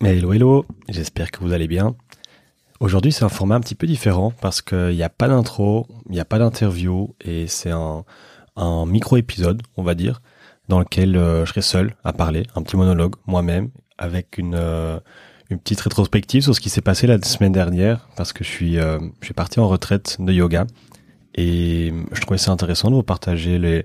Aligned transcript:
Hello 0.00 0.32
hello, 0.32 0.64
j'espère 0.88 1.32
que 1.32 1.40
vous 1.40 1.52
allez 1.52 1.66
bien. 1.66 1.96
Aujourd'hui 2.78 3.10
c'est 3.10 3.24
un 3.24 3.28
format 3.28 3.56
un 3.56 3.60
petit 3.60 3.74
peu 3.74 3.88
différent 3.88 4.32
parce 4.40 4.62
qu'il 4.62 4.94
n'y 4.94 5.02
a 5.02 5.08
pas 5.08 5.26
d'intro, 5.26 5.88
il 6.06 6.12
n'y 6.12 6.20
a 6.20 6.24
pas 6.24 6.38
d'interview 6.38 7.16
et 7.20 7.48
c'est 7.48 7.72
un, 7.72 8.04
micro-épisode, 8.86 9.60
on 9.76 9.82
va 9.82 9.96
dire, 9.96 10.22
dans 10.68 10.78
lequel 10.78 11.16
euh, 11.16 11.44
je 11.44 11.50
serai 11.50 11.62
seul 11.62 11.96
à 12.04 12.12
parler, 12.12 12.44
un 12.54 12.62
petit 12.62 12.76
monologue 12.76 13.16
moi-même, 13.26 13.70
avec 13.98 14.38
une, 14.38 14.54
euh, 14.54 15.00
une 15.50 15.58
petite 15.58 15.80
rétrospective 15.80 16.44
sur 16.44 16.54
ce 16.54 16.60
qui 16.60 16.70
s'est 16.70 16.80
passé 16.80 17.08
la 17.08 17.20
semaine 17.22 17.52
dernière 17.52 18.08
parce 18.14 18.32
que 18.32 18.44
je 18.44 18.50
suis, 18.50 18.78
euh, 18.78 19.00
parti 19.34 19.58
en 19.58 19.66
retraite 19.66 20.18
de 20.20 20.32
yoga 20.32 20.64
et 21.34 21.92
je 22.12 22.20
trouvais 22.20 22.38
ça 22.38 22.52
intéressant 22.52 22.90
de 22.90 22.94
vous 22.94 23.02
partager 23.02 23.58
les, 23.58 23.84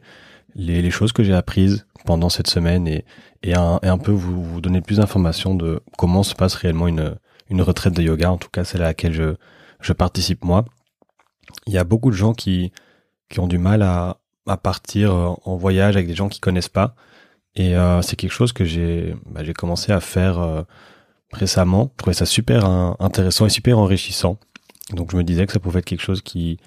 les 0.56 0.92
choses 0.92 1.12
que 1.12 1.24
j'ai 1.24 1.34
apprises 1.34 1.88
pendant 2.06 2.30
cette 2.30 2.48
semaine 2.48 2.88
et, 2.88 3.04
et, 3.44 3.54
un, 3.54 3.98
peu 3.98 4.12
vous, 4.12 4.62
donner 4.62 4.82
plus 4.82 4.98
d'informations 4.98 5.56
de 5.56 5.82
comment 5.98 6.24
se 6.24 6.34
passe 6.34 6.56
réellement 6.56 6.88
une, 6.88 7.16
une 7.50 7.62
retraite 7.62 7.94
de 7.94 8.02
yoga, 8.02 8.32
en 8.32 8.38
tout 8.38 8.50
cas 8.50 8.64
celle 8.64 8.82
à 8.82 8.86
laquelle 8.86 9.14
je, 9.14 9.36
je 9.82 9.94
participe 9.94 10.44
moi. 10.46 10.66
Il 11.68 11.74
y 11.74 11.78
a 11.78 11.84
beaucoup 11.84 12.10
de 12.10 12.16
gens 12.16 12.34
qui, 12.34 12.72
qui 13.30 13.40
ont 13.40 13.48
du 13.48 13.58
mal 13.58 13.82
à, 13.82 14.18
à 14.48 14.58
partir 14.58 15.14
en 15.14 15.56
voyage 15.58 15.96
avec 15.96 16.08
des 16.08 16.16
gens 16.16 16.30
qui 16.30 16.40
connaissent 16.40 16.70
pas. 16.70 16.96
Et 17.56 17.76
euh, 17.76 18.02
c'est 18.02 18.16
quelque 18.16 18.32
chose 18.32 18.54
que 18.54 18.66
j'ai 18.66 19.16
bah, 19.30 19.42
commencé 19.54 19.92
à 19.92 20.00
faire 20.00 20.40
euh, 20.40 20.64
récemment. 21.32 21.92
Je 21.94 21.98
trouvais 21.98 22.14
ça 22.14 22.26
super 22.26 22.66
intéressant 23.00 23.46
et 23.46 23.50
super 23.50 23.78
enrichissant. 23.78 24.38
Donc 24.92 25.12
je 25.12 25.18
me 25.18 25.24
disais 25.24 25.46
que 25.46 25.54
ça 25.54 25.60
pouvait 25.60 25.80
être 25.80 25.86
quelque 25.86 26.02
chose 26.02 26.22
qui 26.22 26.58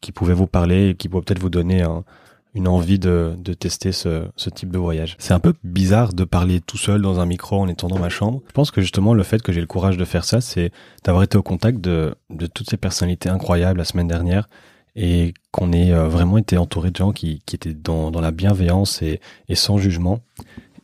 qui 0.00 0.12
pouvait 0.12 0.34
vous 0.34 0.46
parler 0.46 0.90
et 0.90 0.94
qui 0.94 1.10
pouvait 1.10 1.22
peut-être 1.22 1.40
vous 1.40 1.50
donner 1.50 1.82
un, 1.82 2.04
une 2.54 2.68
envie 2.68 2.98
de, 2.98 3.34
de 3.38 3.54
tester 3.54 3.92
ce, 3.92 4.24
ce, 4.36 4.50
type 4.50 4.70
de 4.70 4.78
voyage. 4.78 5.16
C'est 5.18 5.34
un 5.34 5.38
peu 5.38 5.54
bizarre 5.62 6.12
de 6.12 6.24
parler 6.24 6.60
tout 6.60 6.78
seul 6.78 7.00
dans 7.00 7.20
un 7.20 7.26
micro 7.26 7.60
en 7.60 7.68
étant 7.68 7.88
dans 7.88 7.98
ma 7.98 8.08
chambre. 8.08 8.42
Je 8.48 8.52
pense 8.52 8.70
que 8.70 8.80
justement 8.80 9.14
le 9.14 9.22
fait 9.22 9.40
que 9.40 9.52
j'ai 9.52 9.60
le 9.60 9.66
courage 9.66 9.96
de 9.96 10.04
faire 10.04 10.24
ça, 10.24 10.40
c'est 10.40 10.72
d'avoir 11.04 11.22
été 11.22 11.38
au 11.38 11.42
contact 11.42 11.80
de, 11.80 12.14
de 12.30 12.46
toutes 12.46 12.68
ces 12.68 12.76
personnalités 12.76 13.28
incroyables 13.28 13.78
la 13.78 13.84
semaine 13.84 14.08
dernière 14.08 14.48
et 14.96 15.34
qu'on 15.52 15.72
ait 15.72 15.92
euh, 15.92 16.08
vraiment 16.08 16.38
été 16.38 16.56
entouré 16.56 16.90
de 16.90 16.96
gens 16.96 17.12
qui, 17.12 17.40
qui 17.46 17.54
étaient 17.54 17.74
dans, 17.74 18.10
dans 18.10 18.20
la 18.20 18.32
bienveillance 18.32 19.02
et, 19.02 19.20
et 19.48 19.54
sans 19.54 19.78
jugement. 19.78 20.20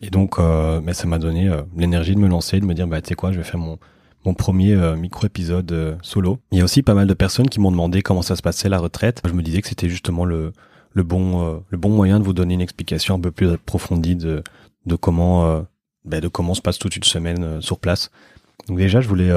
Et 0.02 0.10
donc, 0.10 0.38
euh, 0.38 0.80
mais 0.82 0.94
ça 0.94 1.08
m'a 1.08 1.18
donné 1.18 1.48
euh, 1.48 1.62
l'énergie 1.76 2.14
de 2.14 2.20
me 2.20 2.28
lancer, 2.28 2.60
de 2.60 2.66
me 2.66 2.74
dire, 2.74 2.86
bah, 2.86 3.00
tu 3.00 3.08
sais 3.08 3.14
quoi, 3.14 3.32
je 3.32 3.38
vais 3.38 3.44
faire 3.44 3.58
mon, 3.58 3.78
mon 4.24 4.34
premier 4.34 4.76
micro-épisode 4.96 5.98
solo. 6.02 6.38
Il 6.52 6.58
y 6.58 6.60
a 6.60 6.64
aussi 6.64 6.82
pas 6.82 6.94
mal 6.94 7.06
de 7.06 7.14
personnes 7.14 7.48
qui 7.48 7.60
m'ont 7.60 7.70
demandé 7.70 8.02
comment 8.02 8.22
ça 8.22 8.36
se 8.36 8.42
passait 8.42 8.68
la 8.68 8.78
retraite. 8.78 9.22
Je 9.24 9.32
me 9.32 9.42
disais 9.42 9.62
que 9.62 9.68
c'était 9.68 9.88
justement 9.88 10.24
le, 10.24 10.52
le 10.96 11.02
bon 11.02 11.44
euh, 11.44 11.58
le 11.68 11.76
bon 11.76 11.90
moyen 11.90 12.18
de 12.18 12.24
vous 12.24 12.32
donner 12.32 12.54
une 12.54 12.62
explication 12.62 13.14
un 13.14 13.20
peu 13.20 13.30
plus 13.30 13.52
approfondie 13.52 14.16
de 14.16 14.42
de 14.86 14.96
comment 14.96 15.46
euh, 15.46 15.60
ben, 16.06 16.20
de 16.20 16.28
comment 16.28 16.54
se 16.54 16.62
passe 16.62 16.78
toute 16.78 16.96
une 16.96 17.04
semaine 17.04 17.44
euh, 17.44 17.60
sur 17.60 17.78
place. 17.78 18.10
Donc 18.66 18.78
déjà, 18.78 19.00
je 19.00 19.08
voulais 19.08 19.30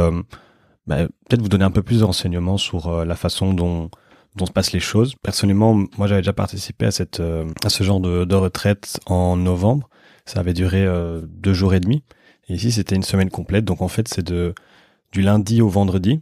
ben, 0.87 1.07
peut-être 1.27 1.41
vous 1.41 1.49
donner 1.49 1.65
un 1.65 1.71
peu 1.71 1.83
plus 1.83 1.99
de 1.99 2.05
renseignements 2.05 2.57
sur 2.57 3.05
la 3.05 3.15
façon 3.15 3.53
dont 3.53 3.91
dont 4.37 4.45
se 4.45 4.51
passent 4.51 4.71
les 4.71 4.79
choses. 4.79 5.15
Personnellement, 5.21 5.75
moi 5.97 6.07
j'avais 6.07 6.21
déjà 6.21 6.33
participé 6.33 6.85
à 6.85 6.91
cette 6.91 7.21
à 7.63 7.69
ce 7.69 7.83
genre 7.83 7.99
de, 7.99 8.23
de 8.23 8.35
retraite 8.35 8.99
en 9.05 9.35
novembre. 9.35 9.89
Ça 10.25 10.39
avait 10.39 10.53
duré 10.53 10.87
deux 11.27 11.53
jours 11.53 11.73
et 11.75 11.79
demi. 11.79 12.01
Et 12.47 12.53
ici, 12.55 12.71
c'était 12.71 12.95
une 12.95 13.03
semaine 13.03 13.29
complète. 13.29 13.65
Donc 13.65 13.81
en 13.81 13.87
fait, 13.87 14.07
c'est 14.07 14.25
de 14.25 14.55
du 15.11 15.21
lundi 15.21 15.61
au 15.61 15.69
vendredi. 15.69 16.21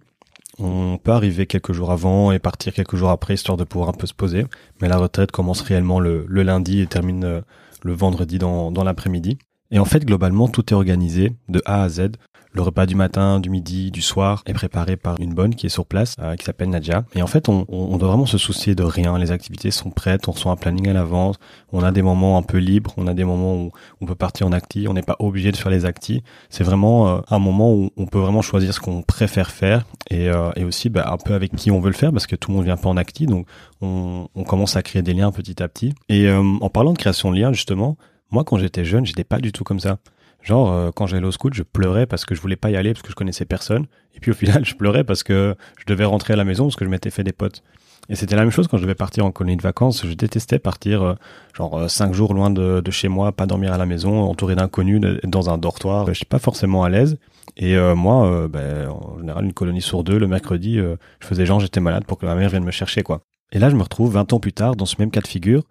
On 0.60 0.98
peut 0.98 1.12
arriver 1.12 1.46
quelques 1.46 1.74
jours 1.74 1.92
avant 1.92 2.32
et 2.32 2.40
partir 2.40 2.74
quelques 2.74 2.96
jours 2.96 3.10
après, 3.10 3.36
histoire 3.36 3.58
de 3.58 3.64
pouvoir 3.64 3.90
un 3.90 3.94
peu 3.94 4.08
se 4.08 4.14
poser. 4.14 4.46
Mais 4.82 4.90
la 4.90 4.98
retraite 4.98 5.32
commence 5.32 5.62
réellement 5.62 6.00
le, 6.00 6.26
lundi 6.28 6.82
et 6.82 6.88
termine 6.88 7.24
euh, 7.24 7.42
le 7.84 7.94
vendredi 7.94 8.40
dans, 8.40 8.72
dans 8.72 8.84
l'après-midi. 8.84 9.38
Et 9.70 9.80
en 9.80 9.86
fait, 9.86 10.06
globalement, 10.06 10.48
tout 10.48 10.74
est 10.74 10.76
organisé 10.76 11.34
de 11.50 11.62
A 11.66 11.84
à 11.84 11.90
Z. 11.90 12.12
Le 12.58 12.64
repas 12.64 12.88
du 12.88 12.96
matin, 12.96 13.40
du 13.40 13.52
midi, 13.52 13.92
du 13.92 14.02
soir 14.02 14.42
est 14.48 14.54
préparé 14.54 14.98
par 14.98 15.22
une 15.22 15.36
bonne 15.36 15.54
qui 15.54 15.68
est 15.68 15.70
sur 15.70 15.86
place, 15.86 16.16
euh, 16.20 16.36
qui 16.36 16.44
s'appelle 16.44 16.72
Nadia. 16.72 17.06
Et 17.14 17.22
en 17.22 17.28
fait, 17.28 17.50
on, 17.50 17.68
on, 17.70 17.98
doit 17.98 18.08
vraiment 18.08 18.26
se 18.26 18.40
soucier 18.40 18.74
de 18.74 18.82
rien. 18.82 19.20
Les 19.20 19.30
activités 19.30 19.70
sont 19.70 19.92
prêtes, 19.92 20.28
on 20.28 20.32
reçoit 20.32 20.52
un 20.52 20.56
planning 20.56 20.88
à 20.88 20.94
l'avance. 20.94 21.36
On 21.72 21.84
a 21.84 21.92
des 21.92 22.02
moments 22.02 22.36
un 22.36 22.42
peu 22.42 22.58
libres, 22.58 22.96
on 22.98 23.06
a 23.06 23.14
des 23.14 23.26
moments 23.26 23.54
où 23.54 23.72
on 24.02 24.08
peut 24.08 24.16
partir 24.16 24.48
en 24.48 24.54
acti. 24.54 24.88
On 24.90 24.96
n'est 24.96 25.04
pas 25.04 25.18
obligé 25.20 25.52
de 25.52 25.56
faire 25.56 25.72
les 25.72 25.86
acti. 25.86 26.24
C'est 26.50 26.64
vraiment 26.64 27.08
euh, 27.08 27.20
un 27.30 27.38
moment 27.38 27.76
où 27.76 27.92
on 27.96 28.08
peut 28.08 28.18
vraiment 28.18 28.42
choisir 28.42 28.74
ce 28.74 28.80
qu'on 28.80 29.04
préfère 29.04 29.52
faire 29.52 29.86
et, 30.10 30.28
euh, 30.28 30.50
et 30.56 30.64
aussi 30.64 30.90
bah, 30.90 31.12
un 31.12 31.18
peu 31.18 31.36
avec 31.36 31.56
qui 31.56 31.70
on 31.70 31.80
veut 31.80 31.92
le 31.92 31.96
faire 31.96 32.12
parce 32.12 32.26
que 32.26 32.36
tout 32.36 32.50
le 32.50 32.58
monde 32.58 32.66
vient 32.66 32.78
pas 32.78 32.90
en 32.90 32.98
acti. 32.98 33.28
Donc, 33.28 33.46
on, 33.82 34.30
on 34.34 34.44
commence 34.44 34.76
à 34.76 34.82
créer 34.82 35.04
des 35.04 35.14
liens 35.14 35.32
petit 35.32 35.62
à 35.62 35.68
petit. 35.68 35.94
Et 36.10 36.28
en 36.32 36.70
parlant 36.70 36.94
de 36.94 36.98
création 36.98 37.30
de 37.30 37.38
liens, 37.38 37.54
justement, 37.54 37.98
moi, 38.32 38.44
quand 38.44 38.58
j'étais 38.58 38.84
jeune, 38.84 39.06
j'étais 39.06 39.24
pas 39.24 39.38
du 39.38 39.52
tout 39.52 39.64
comme 39.64 39.80
ça. 39.80 40.00
Genre, 40.48 40.72
euh, 40.72 40.92
quand 40.96 41.08
j'allais 41.08 41.28
au 41.28 41.32
scout, 41.32 41.54
je 41.54 41.62
pleurais 41.62 42.06
parce 42.06 42.24
que 42.24 42.34
je 42.34 42.40
voulais 42.40 42.56
pas 42.56 42.70
y 42.70 42.78
aller 42.78 42.94
parce 42.94 43.02
que 43.02 43.10
je 43.10 43.16
connaissais 43.16 43.44
personne. 43.44 43.86
Et 44.16 44.22
puis 44.22 44.32
au 44.32 44.34
final, 44.34 44.64
je 44.66 44.76
pleurais 44.76 45.04
parce 45.04 45.22
que 45.22 45.56
je 45.78 45.84
devais 45.86 46.06
rentrer 46.06 46.34
à 46.34 46.36
la 46.38 46.46
maison 46.46 46.68
parce 46.68 46.78
que 46.78 46.86
je 46.86 46.90
m'étais 46.90 47.10
fait 47.10 47.26
des 47.26 47.34
potes. 47.34 47.64
Et 48.08 48.16
c'était 48.16 48.38
la 48.38 48.44
même 48.44 48.52
chose 48.52 48.70
quand 48.70 48.78
je 48.78 48.84
devais 48.84 48.96
partir 48.96 49.26
en 49.26 49.32
colonie 49.32 49.58
de 49.58 49.62
vacances. 49.62 50.08
Je 50.08 50.14
détestais 50.14 50.58
partir, 50.58 51.04
euh, 51.04 51.16
genre, 51.54 51.78
euh, 51.78 51.88
cinq 51.90 52.14
jours 52.14 52.34
loin 52.34 52.50
de, 52.50 52.82
chez 52.92 53.10
moi, 53.10 53.34
pas 53.34 53.46
dormir 53.46 53.74
à 53.74 53.78
la 53.78 53.86
maison, 53.86 54.22
entouré 54.22 54.56
d'inconnus, 54.56 55.02
dans 55.26 55.50
un 55.50 55.58
dortoir. 55.58 56.08
Je 56.08 56.14
suis 56.14 56.26
pas 56.26 56.40
forcément 56.40 56.86
à 56.86 56.90
l'aise. 56.90 57.18
Et 57.58 57.76
moi, 57.96 58.48
ben, 58.48 58.88
en 58.88 59.18
général, 59.20 59.46
une 59.46 59.54
colonie 59.54 59.82
sur 59.82 60.04
deux, 60.04 60.20
le 60.20 60.28
mercredi, 60.28 60.76
je 60.76 61.28
faisais 61.28 61.46
genre 61.46 61.60
j'étais 61.60 61.80
malade 61.80 62.06
pour 62.06 62.20
que 62.20 62.26
ma 62.28 62.36
mère 62.36 62.50
vienne 62.50 62.64
me 62.64 62.72
chercher, 62.72 63.02
quoi. 63.02 63.22
Et 63.52 63.58
là, 63.58 63.72
je 63.72 63.76
me 63.76 63.82
retrouve 63.82 64.14
20 64.14 64.32
ans 64.34 64.40
plus 64.40 64.54
tard 64.54 64.76
dans 64.76 64.86
ce 64.86 64.96
même 65.00 65.10
cas 65.10 65.22
de 65.22 65.28
figure, 65.28 65.64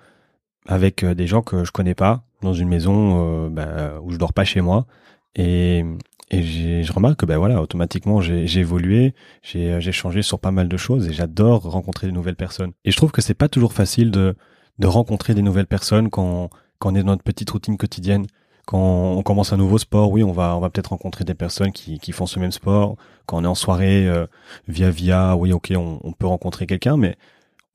avec 0.67 1.05
des 1.05 1.27
gens 1.29 1.43
que 1.43 1.65
je 1.65 1.71
connais 1.71 1.95
pas, 1.95 2.26
dans 2.43 2.53
une 2.53 2.69
maison 2.69 3.47
euh, 3.47 3.49
bah, 3.49 4.01
où 4.03 4.11
je 4.11 4.19
dors 4.19 4.33
pas 4.33 4.45
chez 4.45 4.61
moi. 4.61 4.87
Et, 5.35 5.85
et 6.31 6.43
je 6.43 6.93
remarque 6.93 7.21
que 7.21 7.27
ben 7.27 7.39
voilà, 7.39 7.61
automatiquement 7.61 8.21
j'ai 8.21 8.59
évolué, 8.59 9.15
j'ai 9.43 9.93
changé 9.93 10.23
sur 10.23 10.39
pas 10.39 10.51
mal 10.51 10.69
de 10.69 10.77
choses 10.77 11.09
et 11.09 11.13
j'adore 11.13 11.63
rencontrer 11.63 12.07
de 12.07 12.13
nouvelles 12.13 12.37
personnes. 12.37 12.73
Et 12.85 12.91
je 12.91 12.97
trouve 12.97 13.13
que 13.13 13.21
c'est 13.21 13.35
pas 13.35 13.49
toujours 13.49 13.73
facile 13.73 14.11
de, 14.11 14.35
de 14.79 14.87
rencontrer 14.87 15.35
des 15.35 15.43
nouvelles 15.43 15.67
personnes 15.67 16.09
quand, 16.11 16.51
quand 16.79 16.93
on 16.93 16.95
est 16.95 17.03
dans 17.03 17.13
notre 17.13 17.23
petite 17.23 17.51
routine 17.51 17.77
quotidienne. 17.77 18.27
Quand 18.65 19.13
on 19.17 19.23
commence 19.23 19.53
un 19.53 19.57
nouveau 19.57 19.79
sport, 19.79 20.11
oui, 20.11 20.25
on 20.25 20.33
va 20.33 20.57
on 20.57 20.61
va 20.61 20.71
peut-être 20.71 20.89
rencontrer 20.89 21.25
des 21.25 21.35
personnes 21.35 21.71
qui, 21.71 22.01
qui 22.01 22.11
font 22.11 22.27
ce 22.27 22.41
même 22.41 22.51
sport. 22.51 22.97
Quand 23.27 23.37
on 23.39 23.45
est 23.45 23.47
en 23.47 23.55
soirée 23.55 24.09
euh, 24.09 24.27
via 24.67 24.91
via, 24.91 25.37
oui, 25.37 25.53
ok, 25.53 25.73
on, 25.77 26.01
on 26.03 26.13
peut 26.13 26.27
rencontrer 26.27 26.67
quelqu'un, 26.67 26.97
mais 26.97 27.17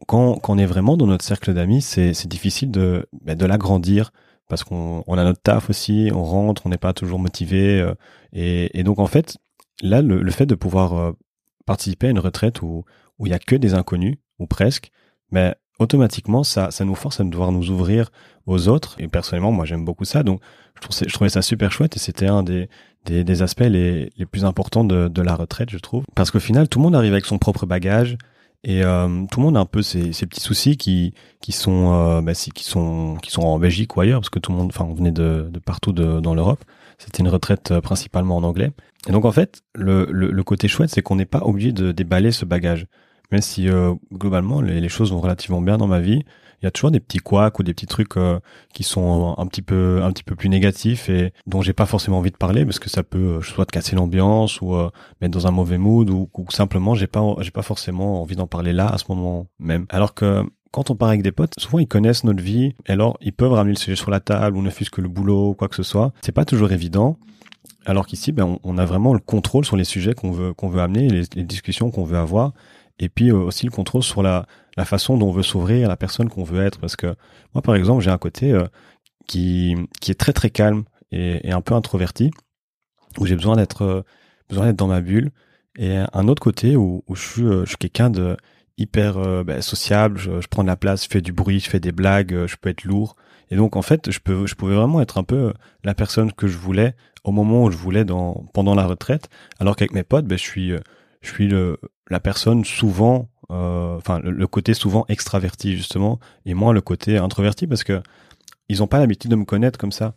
quand, 0.07 0.35
quand 0.35 0.55
on 0.55 0.57
est 0.57 0.65
vraiment 0.65 0.97
dans 0.97 1.07
notre 1.07 1.23
cercle 1.23 1.53
d'amis, 1.53 1.81
c'est 1.81 2.27
difficile 2.27 2.71
de 2.71 3.07
ben, 3.21 3.37
de 3.37 3.45
l'agrandir, 3.45 4.11
parce 4.51 4.65
qu'on 4.65 5.01
on 5.07 5.17
a 5.17 5.23
notre 5.23 5.41
taf 5.41 5.69
aussi, 5.69 6.11
on 6.13 6.23
rentre, 6.23 6.63
on 6.65 6.69
n'est 6.69 6.77
pas 6.77 6.91
toujours 6.91 7.19
motivé. 7.19 7.79
Euh, 7.79 7.95
et, 8.33 8.83
donc 8.83 8.99
en 8.99 9.07
fait, 9.07 9.37
là, 9.81 10.01
le, 10.01 10.29
fait 10.29 10.45
de 10.45 10.55
pouvoir 10.55 10.93
euh, 10.93 11.13
participer 11.65 12.07
à 12.07 12.09
une 12.09 12.19
retraite 12.19 12.61
où 12.61 12.83
où 13.17 13.27
il 13.27 13.29
y 13.29 13.33
a 13.33 13.39
que 13.39 13.55
des 13.55 13.75
inconnus 13.75 14.17
ou 14.39 14.47
presque, 14.47 14.91
mais 15.31 15.55
automatiquement 15.79 16.43
ça 16.43 16.69
ça 16.69 16.83
nous 16.83 16.95
force 16.95 17.21
à 17.21 17.23
devoir 17.23 17.53
nous 17.53 17.69
ouvrir 17.69 18.11
aux 18.45 18.67
autres. 18.67 18.97
Et 18.99 19.07
personnellement, 19.07 19.53
moi 19.53 19.63
j'aime 19.63 19.85
beaucoup 19.85 20.03
ça, 20.03 20.21
donc 20.21 20.41
je 20.81 21.13
trouvais, 21.13 21.29
ça 21.29 21.41
super 21.41 21.71
chouette 21.71 21.95
et 21.95 21.99
c'était 21.99 22.27
un 22.27 22.43
des, 22.43 22.67
des, 23.05 23.41
aspects 23.41 23.61
les, 23.61 24.11
les 24.17 24.25
plus 24.25 24.43
importants 24.43 24.83
de 24.83 25.21
la 25.21 25.35
retraite, 25.35 25.69
je 25.69 25.77
trouve, 25.77 26.03
parce 26.13 26.29
qu'au 26.29 26.41
final 26.41 26.67
tout 26.67 26.79
le 26.79 26.83
monde 26.83 26.95
arrive 26.95 27.13
avec 27.13 27.25
son 27.25 27.37
propre 27.37 27.65
bagage. 27.65 28.17
Et 28.63 28.83
euh, 28.83 29.25
tout 29.31 29.39
le 29.39 29.45
monde 29.45 29.57
a 29.57 29.59
un 29.59 29.65
peu 29.65 29.81
ces, 29.81 30.13
ces 30.13 30.27
petits 30.27 30.41
soucis 30.41 30.77
qui 30.77 31.13
qui 31.41 31.51
sont 31.51 31.93
euh, 31.93 32.21
bah, 32.21 32.33
qui 32.33 32.63
sont 32.63 33.17
qui 33.21 33.31
sont 33.31 33.41
en 33.41 33.57
Belgique 33.57 33.95
ou 33.97 34.01
ailleurs 34.01 34.19
parce 34.21 34.29
que 34.29 34.37
tout 34.39 34.51
le 34.51 34.57
monde, 34.57 34.69
enfin, 34.71 34.85
on 34.85 34.93
venait 34.93 35.11
de, 35.11 35.49
de 35.51 35.59
partout 35.59 35.93
de, 35.93 36.19
dans 36.19 36.35
l'Europe. 36.35 36.63
C'était 36.99 37.23
une 37.23 37.29
retraite 37.29 37.71
euh, 37.71 37.81
principalement 37.81 38.37
en 38.37 38.43
anglais. 38.43 38.71
Et 39.07 39.11
donc 39.11 39.25
en 39.25 39.31
fait, 39.31 39.63
le, 39.73 40.05
le, 40.11 40.29
le 40.31 40.43
côté 40.43 40.67
chouette, 40.67 40.91
c'est 40.91 41.01
qu'on 41.01 41.15
n'est 41.15 41.25
pas 41.25 41.41
obligé 41.43 41.71
de 41.71 41.91
déballer 41.91 42.31
ce 42.31 42.45
bagage. 42.45 42.85
Même 43.31 43.41
si 43.41 43.69
euh, 43.69 43.93
globalement 44.13 44.61
les, 44.61 44.81
les, 44.81 44.89
choses 44.89 45.11
vont 45.11 45.21
relativement 45.21 45.61
bien 45.61 45.77
dans 45.77 45.87
ma 45.87 45.99
vie, 45.99 46.23
il 46.61 46.65
y 46.65 46.67
a 46.67 46.71
toujours 46.71 46.91
des 46.91 46.99
petits 46.99 47.17
couacs 47.17 47.57
ou 47.59 47.63
des 47.63 47.73
petits 47.73 47.87
trucs 47.87 48.17
euh, 48.17 48.39
qui 48.73 48.83
sont 48.83 49.33
un 49.37 49.47
petit 49.47 49.63
peu 49.63 50.01
un 50.03 50.11
petit 50.11 50.23
peu 50.23 50.35
plus 50.35 50.49
négatifs 50.49 51.09
et 51.09 51.33
dont 51.47 51.61
j'ai 51.61 51.73
pas 51.73 51.87
forcément 51.87 52.19
envie 52.19 52.31
de 52.31 52.37
parler 52.37 52.65
parce 52.65 52.77
que 52.77 52.89
ça 52.89 53.03
peut 53.03 53.37
euh, 53.37 53.41
soit 53.41 53.65
te 53.65 53.71
casser 53.71 53.95
l'ambiance 53.95 54.61
ou 54.61 54.75
euh, 54.75 54.89
mettre 55.21 55.33
dans 55.33 55.47
un 55.47 55.51
mauvais 55.51 55.79
mood 55.79 56.09
ou, 56.09 56.29
ou 56.37 56.51
simplement 56.51 56.93
j'ai 56.93 57.07
pas 57.07 57.21
j'ai 57.39 57.51
pas 57.51 57.63
forcément 57.63 58.21
envie 58.21 58.35
d'en 58.35 58.47
parler 58.47 58.73
là 58.73 58.87
à 58.87 58.97
ce 58.97 59.05
moment 59.09 59.47
même. 59.59 59.85
Alors 59.89 60.13
que 60.13 60.43
quand 60.71 60.89
on 60.89 60.95
part 60.95 61.09
avec 61.09 61.23
des 61.23 61.31
potes, 61.31 61.53
souvent 61.57 61.79
ils 61.79 61.87
connaissent 61.87 62.23
notre 62.23 62.41
vie, 62.41 62.75
et 62.85 62.91
alors 62.91 63.17
ils 63.21 63.33
peuvent 63.33 63.51
ramener 63.51 63.73
le 63.73 63.79
sujet 63.79 63.97
sur 63.97 64.09
la 64.09 64.21
table 64.21 64.55
ou 64.55 64.61
ne 64.61 64.69
fût-ce 64.69 64.91
que 64.91 65.01
le 65.01 65.09
boulot 65.09 65.49
ou 65.49 65.53
quoi 65.53 65.67
que 65.67 65.75
ce 65.75 65.83
soit. 65.83 66.13
C'est 66.21 66.31
pas 66.31 66.45
toujours 66.45 66.71
évident. 66.71 67.17
Alors 67.85 68.05
qu'ici, 68.05 68.31
ben, 68.31 68.57
on, 68.63 68.77
a 68.77 68.85
vraiment 68.85 69.13
le 69.13 69.19
contrôle 69.19 69.65
sur 69.65 69.75
les 69.75 69.83
sujets 69.83 70.13
qu'on 70.13 70.31
veut 70.31 70.53
qu'on 70.53 70.69
veut 70.69 70.81
amener, 70.81 71.09
les, 71.09 71.23
les 71.35 71.43
discussions 71.43 71.89
qu'on 71.89 72.03
veut 72.03 72.17
avoir, 72.17 72.53
et 72.99 73.09
puis 73.09 73.31
aussi 73.31 73.65
le 73.65 73.71
contrôle 73.71 74.03
sur 74.03 74.23
la 74.23 74.45
la 74.77 74.85
façon 74.85 75.17
dont 75.17 75.29
on 75.29 75.31
veut 75.31 75.43
s'ouvrir, 75.43 75.87
la 75.87 75.97
personne 75.97 76.29
qu'on 76.29 76.43
veut 76.43 76.63
être. 76.65 76.79
Parce 76.79 76.95
que 76.95 77.15
moi, 77.53 77.61
par 77.61 77.75
exemple, 77.75 78.03
j'ai 78.03 78.11
un 78.11 78.17
côté 78.17 78.51
euh, 78.51 78.65
qui 79.27 79.75
qui 79.99 80.11
est 80.11 80.19
très 80.19 80.33
très 80.33 80.49
calme 80.49 80.83
et, 81.11 81.47
et 81.47 81.51
un 81.51 81.61
peu 81.61 81.73
introverti, 81.75 82.31
où 83.19 83.25
j'ai 83.25 83.35
besoin 83.35 83.55
d'être 83.55 83.83
euh, 83.83 84.01
besoin 84.49 84.67
d'être 84.67 84.77
dans 84.77 84.87
ma 84.87 85.01
bulle, 85.01 85.31
et 85.77 85.97
un 86.13 86.27
autre 86.27 86.41
côté 86.41 86.75
où, 86.75 87.03
je 87.13 87.21
suis 87.21 87.43
euh, 87.43 87.63
je 87.63 87.69
suis 87.69 87.77
quelqu'un 87.77 88.09
de 88.09 88.37
hyper 88.77 89.43
ben, 89.43 89.61
sociable, 89.61 90.17
je, 90.17 90.47
prends 90.49 90.63
de 90.63 90.67
la 90.67 90.75
place, 90.75 91.03
je 91.03 91.09
fais 91.09 91.21
du 91.21 91.33
bruit, 91.33 91.59
je 91.59 91.69
fais 91.69 91.79
des 91.79 91.91
blagues, 91.91 92.47
je 92.47 92.55
peux 92.55 92.69
être 92.69 92.83
lourd. 92.83 93.15
Et 93.51 93.55
donc 93.55 93.75
en 93.75 93.83
fait, 93.83 94.09
je 94.09 94.19
peux, 94.19 94.47
je 94.47 94.55
pouvais 94.55 94.73
vraiment 94.73 95.01
être 95.01 95.19
un 95.19 95.23
peu 95.23 95.53
la 95.83 95.93
personne 95.93 96.31
que 96.33 96.47
je 96.47 96.57
voulais 96.57 96.95
au 97.23 97.31
moment 97.31 97.65
où 97.65 97.71
je 97.71 97.77
voulais 97.77 98.05
dans 98.05 98.45
pendant 98.53 98.73
la 98.73 98.87
retraite, 98.87 99.29
alors 99.59 99.75
qu'avec 99.75 99.93
mes 99.93 100.03
potes, 100.03 100.25
ben 100.25 100.37
je 100.37 100.43
suis, 100.43 100.71
je 101.21 101.29
suis 101.29 101.47
le, 101.47 101.77
la 102.11 102.19
personne 102.19 102.65
souvent, 102.65 103.29
euh, 103.51 103.95
enfin 103.95 104.19
le, 104.19 104.47
côté 104.47 104.73
souvent 104.73 105.05
extraverti 105.07 105.75
justement, 105.77 106.19
et 106.45 106.53
moi 106.53 106.73
le 106.73 106.81
côté 106.81 107.17
introverti 107.17 107.67
parce 107.67 107.83
que 107.83 108.01
ils 108.69 108.83
ont 108.83 108.87
pas 108.87 108.99
l'habitude 108.99 109.31
de 109.31 109.35
me 109.35 109.45
connaître 109.45 109.79
comme 109.79 109.91
ça. 109.91 110.13